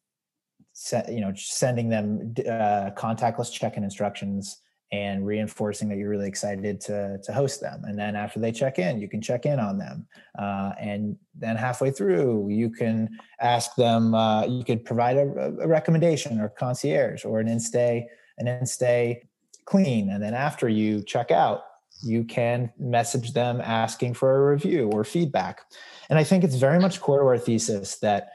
you 1.08 1.20
know 1.20 1.32
sending 1.34 1.88
them 1.88 2.34
uh, 2.40 2.90
contactless 2.96 3.52
check-in 3.52 3.84
instructions 3.84 4.58
and 4.92 5.26
reinforcing 5.26 5.88
that 5.88 5.98
you're 5.98 6.10
really 6.10 6.28
excited 6.28 6.80
to 6.80 7.18
to 7.18 7.32
host 7.32 7.60
them. 7.60 7.82
And 7.84 7.98
then 7.98 8.14
after 8.14 8.38
they 8.38 8.52
check 8.52 8.78
in, 8.78 9.00
you 9.00 9.08
can 9.08 9.20
check 9.20 9.44
in 9.44 9.58
on 9.58 9.78
them. 9.78 10.06
Uh, 10.38 10.72
and 10.80 11.16
then 11.34 11.56
halfway 11.56 11.90
through, 11.90 12.48
you 12.50 12.70
can 12.70 13.18
ask 13.40 13.74
them. 13.74 14.14
Uh, 14.14 14.46
you 14.46 14.64
could 14.64 14.84
provide 14.84 15.16
a, 15.16 15.54
a, 15.60 15.66
recommendation 15.66 16.40
or 16.40 16.48
concierge 16.50 17.24
or 17.24 17.40
an 17.40 17.48
in-stay 17.48 18.06
an 18.38 18.46
in-stay 18.46 19.22
clean. 19.64 20.10
And 20.10 20.22
then 20.22 20.34
after 20.34 20.68
you 20.68 21.02
check 21.02 21.30
out, 21.30 21.62
you 22.02 22.24
can 22.24 22.70
message 22.78 23.32
them 23.32 23.60
asking 23.60 24.14
for 24.14 24.36
a 24.36 24.52
review 24.52 24.90
or 24.92 25.02
feedback. 25.02 25.62
And 26.10 26.18
I 26.18 26.24
think 26.24 26.44
it's 26.44 26.56
very 26.56 26.78
much 26.78 27.00
core 27.00 27.20
to 27.20 27.26
our 27.26 27.38
thesis 27.38 27.98
that 28.00 28.28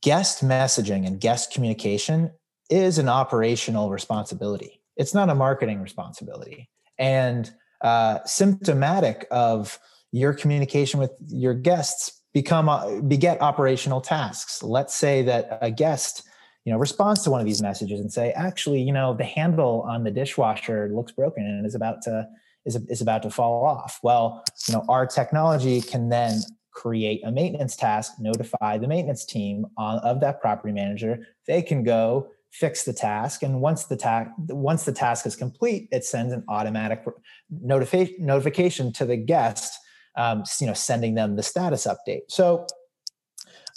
guest 0.00 0.44
messaging 0.44 1.06
and 1.06 1.20
guest 1.20 1.52
communication 1.52 2.32
is 2.70 2.98
an 2.98 3.08
operational 3.08 3.90
responsibility 3.90 4.81
it's 4.96 5.14
not 5.14 5.30
a 5.30 5.34
marketing 5.34 5.80
responsibility. 5.80 6.68
And 6.98 7.50
uh, 7.80 8.20
symptomatic 8.24 9.26
of 9.30 9.78
your 10.12 10.34
communication 10.34 11.00
with 11.00 11.12
your 11.28 11.54
guests 11.54 12.20
become 12.32 12.68
uh, 12.68 13.00
beget 13.00 13.40
operational 13.40 14.00
tasks. 14.00 14.62
Let's 14.62 14.94
say 14.94 15.22
that 15.22 15.58
a 15.60 15.70
guest 15.70 16.28
you 16.64 16.72
know 16.72 16.78
responds 16.78 17.22
to 17.22 17.30
one 17.30 17.40
of 17.40 17.46
these 17.46 17.62
messages 17.62 18.00
and 18.00 18.12
say 18.12 18.30
actually 18.32 18.80
you 18.80 18.92
know 18.92 19.14
the 19.14 19.24
handle 19.24 19.84
on 19.88 20.04
the 20.04 20.10
dishwasher 20.10 20.90
looks 20.94 21.12
broken 21.12 21.44
and 21.44 21.66
is 21.66 21.74
about 21.74 22.02
to 22.02 22.26
is, 22.64 22.76
is 22.88 23.00
about 23.00 23.22
to 23.22 23.30
fall 23.30 23.64
off 23.66 23.98
well 24.02 24.44
you 24.68 24.74
know 24.74 24.84
our 24.88 25.06
technology 25.06 25.80
can 25.80 26.08
then 26.08 26.40
create 26.70 27.20
a 27.24 27.32
maintenance 27.32 27.76
task 27.76 28.12
notify 28.18 28.78
the 28.78 28.88
maintenance 28.88 29.24
team 29.24 29.66
on, 29.76 29.98
of 29.98 30.20
that 30.20 30.40
property 30.40 30.72
manager 30.72 31.26
they 31.46 31.62
can 31.62 31.82
go 31.82 32.28
fix 32.52 32.84
the 32.84 32.92
task. 32.92 33.42
And 33.42 33.60
once 33.60 33.84
the 33.84 33.96
task 33.96 34.30
once 34.48 34.84
the 34.84 34.92
task 34.92 35.26
is 35.26 35.34
complete 35.36 35.88
it 35.90 36.04
sends 36.04 36.32
an 36.32 36.44
automatic 36.48 37.04
notification 37.50 38.26
notification 38.26 38.92
to 38.92 39.04
the 39.04 39.16
guest 39.16 39.78
um, 40.16 40.44
you 40.60 40.66
know 40.66 40.74
sending 40.74 41.14
them 41.14 41.36
the 41.36 41.42
status 41.42 41.86
update. 41.86 42.22
So 42.28 42.66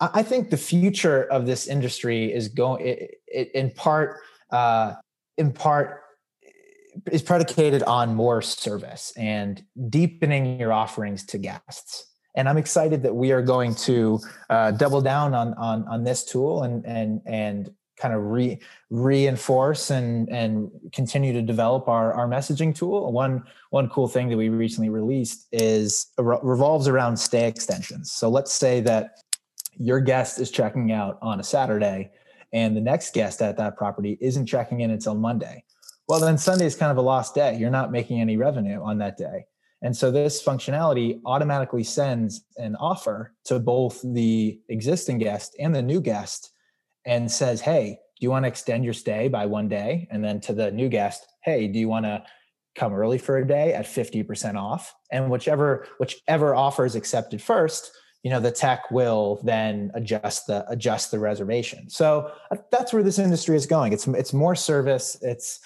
i 0.01 0.21
think 0.21 0.49
the 0.49 0.57
future 0.57 1.23
of 1.31 1.45
this 1.45 1.67
industry 1.67 2.33
is 2.33 2.49
going 2.49 3.07
in 3.53 3.71
part 3.71 4.17
uh, 4.51 4.95
in 5.37 5.53
part 5.53 6.01
is 7.11 7.21
predicated 7.21 7.83
on 7.83 8.13
more 8.13 8.41
service 8.41 9.13
and 9.17 9.63
deepening 9.89 10.59
your 10.59 10.71
offerings 10.71 11.25
to 11.25 11.37
guests. 11.37 12.11
And 12.35 12.49
I'm 12.49 12.57
excited 12.57 13.03
that 13.03 13.15
we 13.15 13.31
are 13.31 13.41
going 13.41 13.75
to 13.75 14.19
uh, 14.49 14.71
double 14.71 15.01
down 15.01 15.33
on 15.33 15.53
on 15.53 15.87
on 15.87 16.03
this 16.03 16.25
tool 16.25 16.63
and 16.63 16.85
and 16.85 17.21
and 17.25 17.71
kind 17.97 18.13
of 18.13 18.21
re, 18.23 18.59
reinforce 18.89 19.91
and 19.91 20.29
and 20.29 20.69
continue 20.91 21.33
to 21.33 21.41
develop 21.41 21.87
our, 21.87 22.13
our 22.13 22.27
messaging 22.27 22.75
tool. 22.75 23.11
One 23.11 23.43
one 23.69 23.89
cool 23.89 24.07
thing 24.07 24.29
that 24.29 24.37
we 24.37 24.49
recently 24.49 24.89
released 24.89 25.47
is 25.51 26.07
revolves 26.17 26.87
around 26.87 27.17
stay 27.17 27.47
extensions. 27.47 28.11
So 28.11 28.29
let's 28.29 28.53
say 28.53 28.81
that 28.81 29.21
your 29.77 29.99
guest 29.99 30.39
is 30.39 30.51
checking 30.51 30.91
out 30.91 31.17
on 31.21 31.39
a 31.39 31.43
Saturday 31.43 32.11
and 32.53 32.75
the 32.75 32.81
next 32.81 33.13
guest 33.13 33.41
at 33.41 33.57
that 33.57 33.75
property 33.75 34.17
isn't 34.21 34.45
checking 34.45 34.79
in 34.79 34.91
until 34.91 35.15
Monday. 35.15 35.63
Well, 36.07 36.19
then 36.19 36.37
Sunday 36.37 36.65
is 36.65 36.75
kind 36.75 36.91
of 36.91 36.97
a 36.97 37.01
lost 37.01 37.35
day. 37.35 37.57
You're 37.57 37.71
not 37.71 37.91
making 37.91 38.21
any 38.21 38.37
revenue 38.37 38.81
on 38.81 38.99
that 38.99 39.17
day. 39.17 39.45
And 39.81 39.95
so 39.95 40.09
this 40.09 40.43
functionality 40.43 41.19
automatically 41.25 41.83
sends 41.83 42.45
an 42.57 42.75
offer 42.77 43.33
to 43.45 43.59
both 43.59 44.01
the 44.03 44.59
existing 44.69 45.17
guest 45.17 45.55
and 45.59 45.75
the 45.75 45.81
new 45.81 45.99
guest 45.99 46.53
and 47.05 47.31
says, 47.31 47.61
Hey, 47.61 47.99
do 48.19 48.25
you 48.25 48.29
want 48.29 48.43
to 48.43 48.47
extend 48.47 48.83
your 48.83 48.93
stay 48.93 49.27
by 49.27 49.45
one 49.45 49.67
day? 49.67 50.07
And 50.11 50.23
then 50.23 50.39
to 50.41 50.53
the 50.53 50.71
new 50.71 50.89
guest, 50.89 51.25
Hey, 51.43 51.67
do 51.67 51.79
you 51.79 51.87
want 51.87 52.05
to 52.05 52.23
come 52.75 52.93
early 52.93 53.17
for 53.17 53.37
a 53.37 53.47
day 53.47 53.73
at 53.73 53.85
50% 53.85 54.55
off? 54.55 54.93
And 55.11 55.29
whichever, 55.29 55.87
whichever 55.99 56.55
offer 56.55 56.85
is 56.85 56.95
accepted 56.95 57.41
first, 57.41 57.91
you 58.23 58.31
know, 58.31 58.39
the 58.39 58.51
tech 58.51 58.89
will 58.89 59.39
then 59.43 59.91
adjust 59.93 60.47
the 60.47 60.67
adjust 60.67 61.11
the 61.11 61.19
reservation. 61.19 61.89
So 61.91 62.31
uh, 62.49 62.57
that's 62.71 62.91
where 62.91 63.03
this 63.03 63.19
industry 63.19 63.55
is 63.55 63.67
going. 63.67 63.93
It's 63.93 64.07
it's 64.07 64.33
more 64.33 64.55
service, 64.55 65.15
it's 65.21 65.59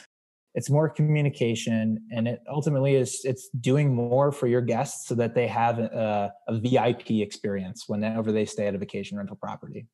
it's 0.56 0.69
more 0.69 0.89
communication 0.89 1.99
and 2.12 2.28
it 2.28 2.41
ultimately 2.52 2.95
is 2.95 3.21
it's 3.23 3.49
doing 3.62 3.93
more 3.93 4.32
for 4.32 4.47
your 4.47 4.62
guests 4.62 5.08
so 5.08 5.15
that 5.15 5.36
they 5.36 5.47
have 5.47 5.80
a, 5.80 6.34
a 6.47 6.60
vip 6.60 7.10
experience 7.10 7.86
whenever 7.88 8.32
they 8.32 8.45
stay 8.45 8.67
at 8.67 8.75
a 8.75 8.78
vacation 8.78 9.17
rental 9.17 9.36
property 9.36 9.88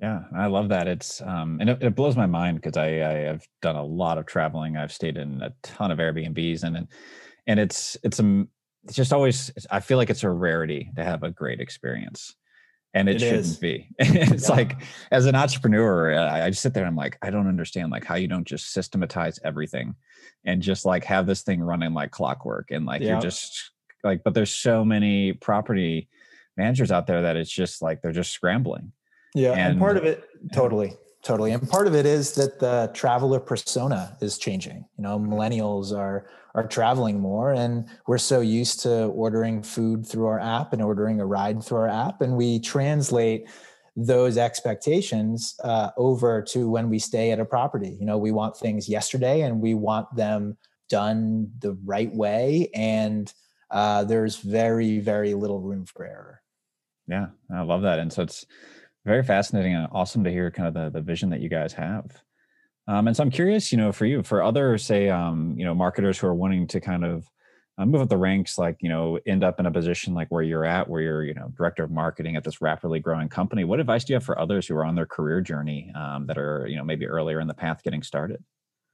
yeah, 0.00 0.24
I 0.34 0.46
love 0.46 0.68
that. 0.68 0.88
It's 0.88 1.22
um, 1.22 1.58
and 1.60 1.70
it, 1.70 1.82
it 1.82 1.94
blows 1.94 2.16
my 2.16 2.26
mind 2.26 2.60
because 2.60 2.76
I, 2.76 2.86
I 2.86 3.14
have 3.24 3.46
done 3.62 3.76
a 3.76 3.84
lot 3.84 4.18
of 4.18 4.26
traveling. 4.26 4.76
I've 4.76 4.92
stayed 4.92 5.16
in 5.16 5.40
a 5.40 5.54
ton 5.62 5.90
of 5.90 5.98
Airbnbs, 5.98 6.64
and 6.64 6.76
and, 6.76 6.88
and 7.46 7.58
it's 7.58 7.96
it's 8.02 8.20
um 8.20 8.48
it's 8.84 8.94
just 8.94 9.12
always 9.12 9.50
I 9.70 9.80
feel 9.80 9.96
like 9.96 10.10
it's 10.10 10.22
a 10.22 10.30
rarity 10.30 10.90
to 10.96 11.04
have 11.04 11.22
a 11.22 11.30
great 11.30 11.60
experience, 11.60 12.34
and 12.92 13.08
it, 13.08 13.16
it 13.16 13.20
shouldn't 13.20 13.40
is. 13.40 13.56
be. 13.56 13.88
it's 13.98 14.50
yeah. 14.50 14.54
like 14.54 14.82
as 15.10 15.24
an 15.24 15.34
entrepreneur, 15.34 16.14
I, 16.14 16.44
I 16.44 16.50
just 16.50 16.62
sit 16.62 16.74
there 16.74 16.84
and 16.84 16.90
I'm 16.90 16.96
like, 16.96 17.16
I 17.22 17.30
don't 17.30 17.48
understand 17.48 17.90
like 17.90 18.04
how 18.04 18.16
you 18.16 18.28
don't 18.28 18.46
just 18.46 18.72
systematize 18.74 19.40
everything, 19.44 19.94
and 20.44 20.60
just 20.60 20.84
like 20.84 21.04
have 21.04 21.26
this 21.26 21.40
thing 21.40 21.62
running 21.62 21.94
like 21.94 22.10
clockwork, 22.10 22.70
and 22.70 22.84
like 22.84 23.00
yeah. 23.00 23.12
you're 23.12 23.20
just 23.22 23.70
like, 24.04 24.22
but 24.24 24.34
there's 24.34 24.52
so 24.52 24.84
many 24.84 25.32
property 25.32 26.10
managers 26.58 26.92
out 26.92 27.06
there 27.06 27.22
that 27.22 27.36
it's 27.36 27.50
just 27.50 27.80
like 27.80 28.02
they're 28.02 28.12
just 28.12 28.32
scrambling 28.32 28.92
yeah, 29.36 29.52
and, 29.52 29.72
and 29.72 29.78
part 29.78 29.98
of 29.98 30.04
it, 30.04 30.24
totally, 30.54 30.94
totally, 31.22 31.52
and 31.52 31.68
part 31.68 31.86
of 31.86 31.94
it 31.94 32.06
is 32.06 32.32
that 32.36 32.58
the 32.58 32.90
traveler 32.94 33.38
persona 33.38 34.16
is 34.22 34.38
changing. 34.38 34.86
You 34.96 35.02
know, 35.02 35.18
millennials 35.18 35.96
are 35.96 36.26
are 36.54 36.66
traveling 36.66 37.20
more, 37.20 37.52
and 37.52 37.86
we're 38.06 38.16
so 38.16 38.40
used 38.40 38.80
to 38.80 39.04
ordering 39.08 39.62
food 39.62 40.06
through 40.06 40.24
our 40.24 40.40
app 40.40 40.72
and 40.72 40.80
ordering 40.80 41.20
a 41.20 41.26
ride 41.26 41.62
through 41.62 41.78
our 41.78 41.88
app, 41.88 42.22
and 42.22 42.34
we 42.34 42.58
translate 42.58 43.46
those 43.94 44.38
expectations 44.38 45.54
uh, 45.64 45.90
over 45.98 46.42
to 46.42 46.70
when 46.70 46.88
we 46.88 46.98
stay 46.98 47.30
at 47.30 47.38
a 47.38 47.44
property. 47.44 47.94
You 48.00 48.06
know, 48.06 48.16
we 48.16 48.32
want 48.32 48.56
things 48.56 48.88
yesterday, 48.88 49.42
and 49.42 49.60
we 49.60 49.74
want 49.74 50.14
them 50.16 50.56
done 50.88 51.50
the 51.58 51.72
right 51.84 52.14
way, 52.14 52.70
and 52.74 53.30
uh, 53.70 54.04
there's 54.04 54.36
very, 54.36 54.98
very 54.98 55.34
little 55.34 55.60
room 55.60 55.84
for 55.84 56.06
error. 56.06 56.40
Yeah, 57.06 57.26
I 57.54 57.60
love 57.60 57.82
that, 57.82 57.98
and 57.98 58.10
so 58.10 58.22
it's 58.22 58.46
very 59.06 59.22
fascinating 59.22 59.74
and 59.74 59.88
awesome 59.92 60.24
to 60.24 60.30
hear 60.30 60.50
kind 60.50 60.68
of 60.68 60.74
the, 60.74 60.98
the 60.98 61.00
vision 61.00 61.30
that 61.30 61.40
you 61.40 61.48
guys 61.48 61.72
have. 61.72 62.22
Um, 62.88 63.06
and 63.06 63.16
so 63.16 63.22
I'm 63.22 63.30
curious, 63.30 63.72
you 63.72 63.78
know, 63.78 63.92
for 63.92 64.04
you, 64.04 64.22
for 64.22 64.42
other, 64.42 64.76
say, 64.78 65.08
um, 65.08 65.54
you 65.56 65.64
know, 65.64 65.74
marketers 65.74 66.18
who 66.18 66.26
are 66.26 66.34
wanting 66.34 66.66
to 66.68 66.80
kind 66.80 67.04
of 67.04 67.28
uh, 67.78 67.86
move 67.86 68.00
up 68.00 68.08
the 68.08 68.16
ranks, 68.16 68.58
like, 68.58 68.76
you 68.80 68.88
know, 68.88 69.18
end 69.26 69.44
up 69.44 69.60
in 69.60 69.66
a 69.66 69.70
position 69.70 70.12
like 70.12 70.28
where 70.28 70.42
you're 70.42 70.64
at, 70.64 70.88
where 70.88 71.00
you're, 71.00 71.24
you 71.24 71.34
know, 71.34 71.52
director 71.56 71.84
of 71.84 71.90
marketing 71.90 72.36
at 72.36 72.44
this 72.44 72.60
rapidly 72.60 72.98
growing 72.98 73.28
company. 73.28 73.64
What 73.64 73.80
advice 73.80 74.04
do 74.04 74.12
you 74.12 74.16
have 74.16 74.24
for 74.24 74.38
others 74.38 74.66
who 74.66 74.74
are 74.76 74.84
on 74.84 74.94
their 74.94 75.06
career 75.06 75.40
journey 75.40 75.92
um, 75.94 76.26
that 76.26 76.38
are, 76.38 76.66
you 76.68 76.76
know, 76.76 76.84
maybe 76.84 77.06
earlier 77.06 77.40
in 77.40 77.46
the 77.46 77.54
path 77.54 77.82
getting 77.82 78.02
started? 78.02 78.42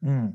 Mm. 0.05 0.35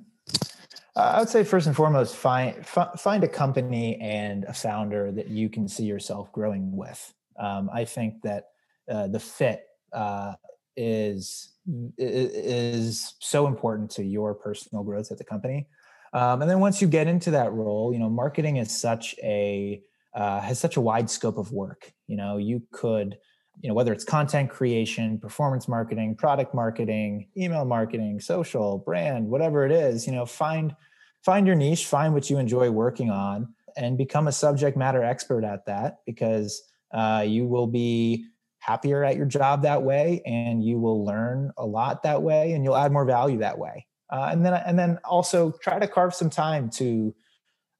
I 0.95 1.19
would 1.19 1.29
say 1.29 1.43
first 1.43 1.67
and 1.67 1.75
foremost, 1.75 2.15
find 2.15 2.65
find 2.65 3.23
a 3.23 3.27
company 3.27 3.97
and 3.97 4.43
a 4.45 4.53
founder 4.53 5.11
that 5.11 5.27
you 5.27 5.47
can 5.47 5.67
see 5.67 5.85
yourself 5.85 6.31
growing 6.31 6.75
with. 6.75 7.13
Um, 7.39 7.69
I 7.71 7.85
think 7.85 8.23
that 8.23 8.45
uh, 8.89 9.07
the 9.07 9.19
fit 9.19 9.65
uh, 9.93 10.33
is 10.75 11.49
is 11.97 13.15
so 13.19 13.47
important 13.47 13.91
to 13.91 14.03
your 14.03 14.33
personal 14.33 14.83
growth 14.83 15.11
at 15.11 15.17
the 15.17 15.23
company. 15.23 15.67
Um, 16.13 16.41
and 16.41 16.49
then 16.49 16.59
once 16.59 16.81
you 16.81 16.87
get 16.87 17.07
into 17.07 17.31
that 17.31 17.51
role, 17.51 17.91
you 17.91 17.99
know, 17.99 18.09
marketing 18.09 18.57
is 18.57 18.75
such 18.75 19.15
a 19.21 19.81
uh, 20.13 20.41
has 20.41 20.59
such 20.59 20.77
a 20.77 20.81
wide 20.81 21.09
scope 21.09 21.37
of 21.37 21.51
work. 21.51 21.91
You 22.07 22.17
know, 22.17 22.37
you 22.37 22.63
could 22.71 23.17
you 23.61 23.67
know 23.67 23.73
whether 23.73 23.91
it's 23.91 24.03
content 24.03 24.49
creation 24.49 25.17
performance 25.17 25.67
marketing 25.67 26.15
product 26.15 26.53
marketing 26.53 27.27
email 27.35 27.65
marketing 27.65 28.19
social 28.19 28.77
brand 28.77 29.27
whatever 29.27 29.65
it 29.65 29.71
is 29.71 30.05
you 30.05 30.13
know 30.13 30.25
find 30.25 30.75
find 31.23 31.47
your 31.47 31.55
niche 31.55 31.85
find 31.85 32.13
what 32.13 32.29
you 32.29 32.37
enjoy 32.37 32.69
working 32.69 33.09
on 33.09 33.51
and 33.75 33.97
become 33.97 34.27
a 34.27 34.31
subject 34.31 34.77
matter 34.77 35.03
expert 35.03 35.43
at 35.43 35.65
that 35.65 35.99
because 36.05 36.63
uh, 36.93 37.23
you 37.25 37.45
will 37.45 37.67
be 37.67 38.25
happier 38.59 39.03
at 39.03 39.15
your 39.15 39.25
job 39.25 39.61
that 39.61 39.81
way 39.81 40.21
and 40.25 40.63
you 40.63 40.79
will 40.79 41.05
learn 41.05 41.51
a 41.57 41.65
lot 41.65 42.03
that 42.03 42.21
way 42.21 42.53
and 42.53 42.63
you'll 42.63 42.75
add 42.75 42.91
more 42.91 43.05
value 43.05 43.37
that 43.37 43.57
way 43.57 43.85
uh, 44.11 44.29
and 44.31 44.45
then 44.45 44.53
and 44.53 44.77
then 44.77 44.97
also 45.03 45.51
try 45.61 45.79
to 45.79 45.87
carve 45.87 46.13
some 46.13 46.29
time 46.29 46.69
to 46.69 47.13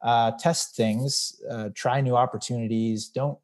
uh, 0.02 0.32
test 0.40 0.76
things 0.76 1.42
uh, 1.50 1.70
try 1.74 2.00
new 2.00 2.16
opportunities 2.16 3.10
don't 3.10 3.38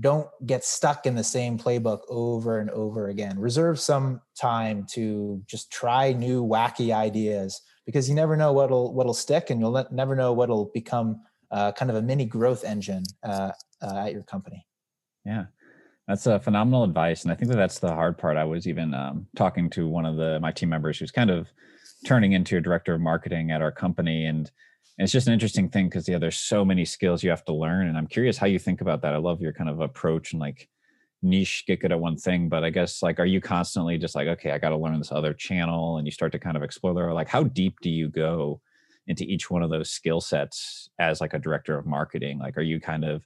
don't 0.00 0.28
get 0.44 0.64
stuck 0.64 1.06
in 1.06 1.14
the 1.14 1.24
same 1.24 1.58
playbook 1.58 2.00
over 2.08 2.58
and 2.58 2.70
over 2.70 3.08
again. 3.08 3.38
Reserve 3.38 3.78
some 3.78 4.20
time 4.36 4.86
to 4.90 5.40
just 5.46 5.70
try 5.70 6.12
new 6.12 6.44
wacky 6.44 6.92
ideas 6.92 7.62
because 7.86 8.08
you 8.08 8.14
never 8.14 8.36
know 8.36 8.52
what'll 8.52 8.92
what'll 8.92 9.14
stick, 9.14 9.50
and 9.50 9.60
you'll 9.60 9.86
never 9.92 10.16
know 10.16 10.32
what'll 10.32 10.70
become 10.74 11.20
uh, 11.50 11.72
kind 11.72 11.90
of 11.90 11.96
a 11.96 12.02
mini 12.02 12.24
growth 12.24 12.64
engine 12.64 13.04
uh, 13.22 13.52
uh, 13.82 13.98
at 13.98 14.12
your 14.12 14.24
company. 14.24 14.66
Yeah, 15.24 15.46
that's 16.06 16.26
a 16.26 16.38
phenomenal 16.38 16.84
advice, 16.84 17.22
and 17.22 17.32
I 17.32 17.34
think 17.34 17.50
that 17.50 17.56
that's 17.56 17.78
the 17.78 17.94
hard 17.94 18.18
part. 18.18 18.36
I 18.36 18.44
was 18.44 18.66
even 18.68 18.94
um, 18.94 19.26
talking 19.36 19.70
to 19.70 19.88
one 19.88 20.06
of 20.06 20.16
the 20.16 20.38
my 20.40 20.52
team 20.52 20.68
members 20.68 20.98
who's 20.98 21.10
kind 21.10 21.30
of 21.30 21.48
turning 22.04 22.32
into 22.32 22.56
a 22.56 22.60
director 22.60 22.94
of 22.94 23.00
marketing 23.00 23.50
at 23.50 23.62
our 23.62 23.72
company, 23.72 24.26
and 24.26 24.50
and 24.98 25.04
it's 25.04 25.12
just 25.12 25.26
an 25.26 25.32
interesting 25.32 25.68
thing 25.68 25.88
because 25.88 26.08
yeah 26.08 26.18
there's 26.18 26.38
so 26.38 26.64
many 26.64 26.84
skills 26.84 27.22
you 27.22 27.30
have 27.30 27.44
to 27.44 27.52
learn 27.52 27.88
and 27.88 27.98
i'm 27.98 28.06
curious 28.06 28.38
how 28.38 28.46
you 28.46 28.60
think 28.60 28.80
about 28.80 29.02
that. 29.02 29.12
I 29.12 29.16
love 29.16 29.40
your 29.40 29.52
kind 29.52 29.68
of 29.68 29.80
approach 29.80 30.32
and 30.32 30.40
like 30.40 30.68
niche 31.20 31.64
get 31.66 31.80
good 31.80 31.90
at 31.90 31.98
one 31.98 32.16
thing 32.16 32.48
but 32.48 32.62
i 32.62 32.70
guess 32.70 33.02
like 33.02 33.18
are 33.18 33.26
you 33.26 33.40
constantly 33.40 33.98
just 33.98 34.14
like 34.14 34.28
okay 34.28 34.52
i 34.52 34.58
got 34.58 34.68
to 34.68 34.76
learn 34.76 34.98
this 34.98 35.10
other 35.10 35.32
channel 35.32 35.96
and 35.96 36.06
you 36.06 36.12
start 36.12 36.30
to 36.30 36.38
kind 36.38 36.56
of 36.56 36.62
explore 36.62 37.12
like 37.12 37.28
how 37.28 37.42
deep 37.42 37.80
do 37.80 37.90
you 37.90 38.08
go 38.08 38.60
into 39.06 39.24
each 39.24 39.50
one 39.50 39.62
of 39.62 39.70
those 39.70 39.90
skill 39.90 40.20
sets 40.20 40.88
as 40.98 41.20
like 41.20 41.34
a 41.34 41.38
director 41.38 41.76
of 41.76 41.86
marketing? 41.86 42.38
Like 42.38 42.56
are 42.56 42.62
you 42.62 42.80
kind 42.80 43.04
of 43.04 43.22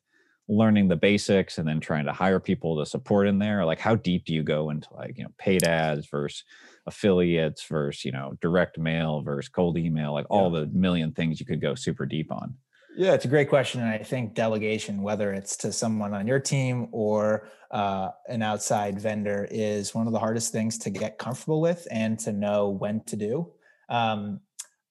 learning 0.49 0.89
the 0.89 0.97
basics 0.97 1.59
and 1.59 1.69
then 1.69 1.81
trying 1.81 2.07
to 2.07 2.13
hire 2.13 2.41
people 2.41 2.79
to 2.79 2.87
support 2.87 3.27
in 3.29 3.39
there? 3.39 3.65
Like 3.65 3.79
how 3.79 3.95
deep 3.95 4.25
do 4.25 4.35
you 4.35 4.43
go 4.43 4.71
into 4.71 4.93
like 4.95 5.17
you 5.17 5.25
know 5.25 5.31
paid 5.39 5.65
ads 5.65 6.07
versus 6.09 6.45
affiliates 6.87 7.65
versus 7.65 8.05
you 8.05 8.13
know 8.13 8.37
direct 8.41 8.79
mail 8.79 9.23
versus 9.23 9.49
cold 9.49 9.79
email? 9.79 10.13
Like 10.13 10.27
all 10.31 10.51
the 10.51 10.67
million 10.67 11.13
things 11.13 11.41
you 11.41 11.47
could 11.47 11.61
go 11.61 11.75
super 11.75 12.07
deep 12.07 12.33
on. 12.33 12.55
Yeah 12.97 13.13
it's 13.13 13.27
a 13.27 13.29
great 13.29 13.49
question 13.49 13.81
and 13.81 13.91
i 13.91 13.99
think 13.99 14.35
delegation 14.35 15.03
whether 15.03 15.33
it's 15.33 15.57
to 15.59 15.71
someone 15.71 16.15
on 16.15 16.27
your 16.27 16.41
team 16.41 16.89
or 16.91 17.49
uh, 17.71 18.11
an 18.29 18.43
outside 18.43 19.01
vendor 19.01 19.47
is 19.51 19.95
one 19.95 20.07
of 20.07 20.13
the 20.13 20.19
hardest 20.19 20.53
things 20.53 20.79
to 20.79 20.91
get 20.91 21.19
comfortable 21.19 21.61
with 21.61 21.87
and 21.91 22.19
to 22.21 22.33
know 22.33 22.71
when 22.71 23.03
to 23.05 23.17
do. 23.17 23.53
Um, 23.89 24.41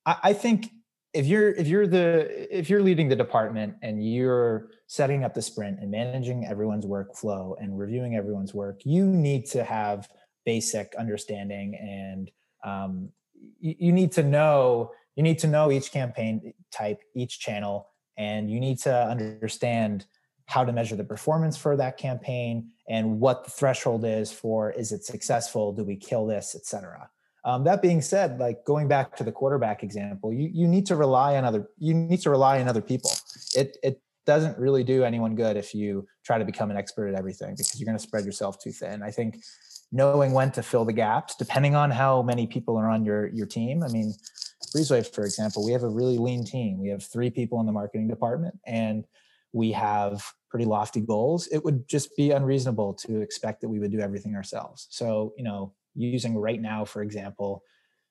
I, 0.06 0.18
I 0.24 0.34
think 0.34 0.70
if 1.18 1.26
you're 1.26 1.50
if 1.50 1.68
you're 1.68 1.88
the 1.88 2.56
if 2.56 2.70
you're 2.70 2.84
leading 2.84 3.10
the 3.10 3.16
department 3.16 3.74
and 3.82 4.08
you're 4.08 4.70
setting 4.86 5.24
up 5.24 5.34
the 5.34 5.42
sprint 5.42 5.80
and 5.80 5.90
managing 5.90 6.46
everyone's 6.46 6.86
workflow 6.86 7.56
and 7.60 7.78
reviewing 7.78 8.16
everyone's 8.16 8.54
work 8.54 8.82
you 8.86 9.04
need 9.04 9.44
to 9.44 9.64
have 9.64 10.08
basic 10.46 10.94
understanding 10.98 11.76
and 11.76 12.30
um, 12.64 13.10
you, 13.60 13.76
you 13.80 13.92
need 13.92 14.12
to 14.12 14.22
know 14.22 14.92
you 15.16 15.24
need 15.24 15.40
to 15.40 15.48
know 15.48 15.72
each 15.72 15.92
campaign 15.92 16.54
type 16.72 17.02
each 17.16 17.40
channel 17.40 17.90
and 18.18 18.52
you 18.52 18.60
need 18.60 18.78
to 18.78 18.94
understand 18.94 20.06
how 20.46 20.64
to 20.64 20.72
measure 20.72 20.96
the 20.96 21.04
performance 21.04 21.58
for 21.58 21.76
that 21.76 21.98
campaign 21.98 22.70
and 22.88 23.20
what 23.20 23.44
the 23.44 23.50
threshold 23.50 24.06
is 24.06 24.32
for 24.32 24.72
is 24.72 24.92
it 24.92 25.04
successful? 25.04 25.74
Do 25.74 25.84
we 25.84 25.96
kill 25.96 26.28
this 26.28 26.56
etc 26.56 27.10
um, 27.48 27.64
that 27.64 27.82
being 27.82 28.02
said 28.02 28.40
like 28.40 28.64
going 28.66 28.88
back 28.88 29.16
to 29.16 29.24
the 29.24 29.32
quarterback 29.32 29.84
example 29.84 30.32
you, 30.32 30.50
you 30.54 30.68
need 30.68 30.86
to 30.86 30.96
rely 30.96 31.36
on 31.38 31.46
other 31.46 31.68
you 31.78 31.94
need 31.94 32.22
to 32.22 32.30
rely 32.30 32.60
on 32.60 32.68
other 32.68 32.82
people 32.82 33.12
it, 33.56 33.78
it 33.82 34.02
doesn't 34.26 34.58
really 34.58 34.84
do 34.84 35.04
anyone 35.04 35.36
good 35.36 35.58
if 35.58 35.74
you 35.74 36.06
try 36.26 36.38
to 36.38 36.46
become 36.46 36.70
an 36.70 36.78
expert 36.78 37.08
at 37.08 37.16
everything 37.18 37.52
because 37.52 37.80
you're 37.80 37.86
going 37.86 37.98
to 37.98 38.04
spread 38.04 38.26
yourself 38.26 38.62
too 38.62 38.72
thin 38.72 39.02
i 39.02 39.10
think 39.10 39.38
knowing 39.92 40.34
when 40.34 40.52
to 40.52 40.64
fill 40.64 40.86
the 40.86 40.94
gaps, 40.94 41.36
depending 41.36 41.76
on 41.76 41.92
how 41.92 42.22
many 42.22 42.48
people 42.48 42.78
are 42.78 42.90
on 42.90 43.06
your 43.06 43.28
your 43.28 43.46
team. 43.46 43.84
I 43.84 43.88
mean, 43.88 44.14
Breezeway, 44.76 45.14
for 45.14 45.24
example, 45.24 45.66
we 45.66 45.72
have 45.72 45.84
a 45.84 45.90
really 45.90 46.18
lean 46.18 46.44
team. 46.44 46.80
We 46.80 46.90
have 46.90 47.04
three 47.04 47.30
people 47.30 47.60
in 47.60 47.66
the 47.66 47.72
marketing 47.72 48.08
department, 48.08 48.60
and 48.66 49.06
we 49.54 49.72
have 49.72 50.24
pretty 50.50 50.66
lofty 50.66 51.02
goals. 51.02 51.48
It 51.48 51.64
would 51.64 51.88
just 51.88 52.16
be 52.16 52.32
unreasonable 52.32 52.94
to 52.96 53.22
expect 53.22 53.62
that 53.62 53.70
we 53.70 53.80
would 53.80 53.92
do 53.92 54.00
everything 54.00 54.36
ourselves. 54.36 54.88
So, 54.90 55.34
you 55.38 55.44
know, 55.44 55.74
using 55.98 56.38
right 56.38 56.62
now, 56.62 56.86
for 56.86 57.02
example, 57.02 57.64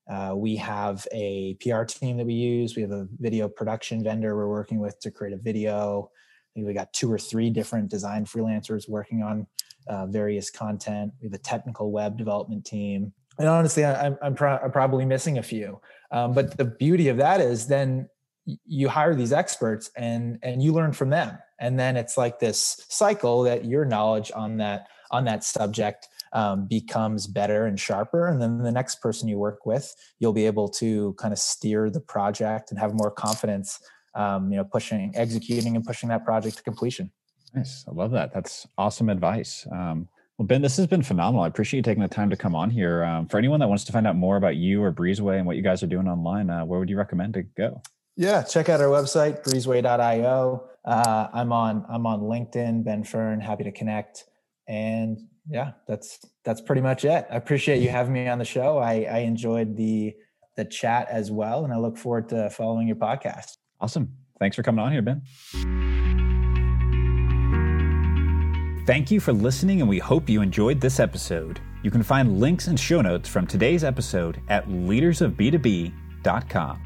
uh, 0.09 0.35
we 0.37 0.57
have 0.57 1.07
a 1.12 1.55
PR 1.61 1.83
team 1.85 2.16
that 2.16 2.27
we 2.27 2.35
use. 2.35 2.77
We 2.77 2.83
have 2.83 2.92
a 2.92 3.09
video 3.18 3.49
production 3.49 4.05
vendor 4.05 4.37
we're 4.37 4.49
working 4.49 4.79
with 4.79 4.99
to 5.01 5.11
create 5.11 5.35
a 5.35 5.38
video. 5.38 6.11
I 6.12 6.49
think 6.55 6.66
we 6.66 6.75
got 6.75 6.92
two 6.92 7.11
or 7.11 7.18
three 7.18 7.51
different 7.51 7.90
design 7.90 8.25
freelancers 8.25 8.88
working 8.88 9.22
on 9.22 9.46
uh, 9.88 10.07
various 10.07 10.51
content. 10.51 11.12
We 11.20 11.27
have 11.27 11.35
a 11.35 11.38
technical 11.38 11.90
web 11.90 12.16
development 12.16 12.64
team. 12.64 13.12
And 13.38 13.49
honestly, 13.49 13.85
I, 13.85 14.12
I'm, 14.22 14.35
pro- 14.35 14.59
probably 14.70 15.05
missing 15.05 15.38
a 15.38 15.42
few. 15.42 15.81
Um, 16.11 16.33
but 16.33 16.57
the 16.57 16.64
beauty 16.64 17.09
of 17.09 17.16
that 17.18 17.40
is 17.40 17.66
then 17.66 18.09
you 18.64 18.88
hire 18.88 19.14
these 19.14 19.33
experts 19.33 19.90
and 19.96 20.38
and 20.42 20.62
you 20.62 20.72
learn 20.72 20.92
from 20.92 21.11
them 21.11 21.37
and 21.59 21.79
then 21.79 21.96
it's 21.96 22.16
like 22.16 22.38
this 22.38 22.85
cycle 22.88 23.42
that 23.42 23.64
your 23.64 23.85
knowledge 23.85 24.31
on 24.35 24.57
that 24.59 24.87
on 25.11 25.25
that 25.25 25.42
subject 25.42 26.09
um, 26.37 26.68
becomes 26.68 27.27
better 27.27 27.66
and 27.66 27.81
sharper 27.81 28.29
and 28.29 28.40
then 28.40 28.59
the 28.59 28.70
next 28.70 29.01
person 29.01 29.29
you 29.29 29.38
work 29.38 29.66
with 29.66 29.92
you'll 30.20 30.33
be 30.33 30.46
able 30.46 30.68
to 30.68 31.14
kind 31.14 31.33
of 31.33 31.38
steer 31.38 31.90
the 31.90 32.01
project 32.01 32.70
and 32.70 32.79
have 32.79 32.94
more 32.94 33.11
confidence 33.11 33.81
um, 34.14 34.51
you 34.53 34.57
know 34.57 34.64
pushing 34.64 35.12
executing 35.16 35.75
and 35.75 35.85
pushing 35.85 36.09
that 36.09 36.25
project 36.25 36.57
to 36.57 36.62
completion 36.62 37.11
Nice. 37.57 37.85
I 37.88 37.92
love 37.92 38.11
that. 38.12 38.33
That's 38.35 38.66
awesome 38.77 39.09
advice. 39.09 39.66
Um, 39.72 40.09
well, 40.37 40.46
Ben, 40.46 40.61
this 40.61 40.77
has 40.77 40.87
been 40.87 41.03
phenomenal. 41.03 41.44
I 41.44 41.49
appreciate 41.49 41.79
you 41.79 41.83
taking 41.83 42.03
the 42.03 42.09
time 42.09 42.29
to 42.29 42.37
come 42.37 42.55
on 42.55 42.68
here. 42.68 43.03
Um, 43.03 43.27
for 43.27 43.38
anyone 43.38 43.59
that 43.61 43.68
wants 43.68 43.85
to 43.85 43.92
find 43.92 44.07
out 44.07 44.16
more 44.16 44.37
about 44.37 44.57
you 44.57 44.83
or 44.83 44.92
Breezeway 44.92 45.38
and 45.38 45.46
what 45.46 45.57
you 45.57 45.62
guys 45.62 45.83
are 45.83 45.87
doing 45.87 46.07
online, 46.07 46.51
uh, 46.51 46.66
where 46.66 46.79
would 46.79 46.90
you 46.90 46.99
recommend 46.99 47.33
to 47.35 47.42
go? 47.42 47.81
Yeah, 48.16 48.42
check 48.42 48.68
out 48.68 48.83
our 48.83 48.88
website, 48.88 49.42
breezeway.io. 49.42 50.68
Uh, 50.85 51.29
I'm 51.33 51.53
on 51.53 51.85
I'm 51.88 52.07
on 52.07 52.20
LinkedIn, 52.20 52.85
Ben 52.85 53.05
Fern, 53.05 53.40
happy 53.40 53.64
to 53.64 53.72
connect. 53.72 54.25
And 54.68 55.18
yeah, 55.48 55.72
that's 55.87 56.18
that's 56.44 56.61
pretty 56.61 56.82
much 56.82 57.04
it. 57.04 57.26
I 57.30 57.37
appreciate 57.37 57.82
you 57.82 57.88
having 57.88 58.12
me 58.12 58.28
on 58.28 58.38
the 58.38 58.44
show. 58.44 58.78
I, 58.78 59.06
I 59.11 59.18
enjoyed 59.18 59.76
the 59.76 60.14
the 60.56 60.64
chat 60.64 61.09
as 61.11 61.30
well, 61.30 61.64
and 61.64 61.72
I 61.72 61.76
look 61.76 61.96
forward 61.96 62.28
to 62.30 62.50
following 62.50 62.87
your 62.87 62.96
podcast. 62.96 63.56
Awesome. 63.80 64.12
Thanks 64.38 64.56
for 64.56 64.62
coming 64.62 64.85
on 64.85 64.92
here, 64.92 65.02
Ben. 65.02 65.22
Thank 68.87 69.11
you 69.11 69.20
for 69.20 69.32
listening, 69.32 69.80
and 69.80 69.88
we 69.88 69.98
hope 69.98 70.28
you 70.28 70.42
enjoyed 70.42 70.80
this 70.80 71.00
episode. 71.00 71.61
You 71.82 71.90
can 71.90 72.02
find 72.02 72.40
links 72.40 72.68
and 72.68 72.78
show 72.78 73.00
notes 73.00 73.28
from 73.28 73.46
today's 73.46 73.85
episode 73.85 74.40
at 74.48 74.68
leadersofb2b.com. 74.68 76.86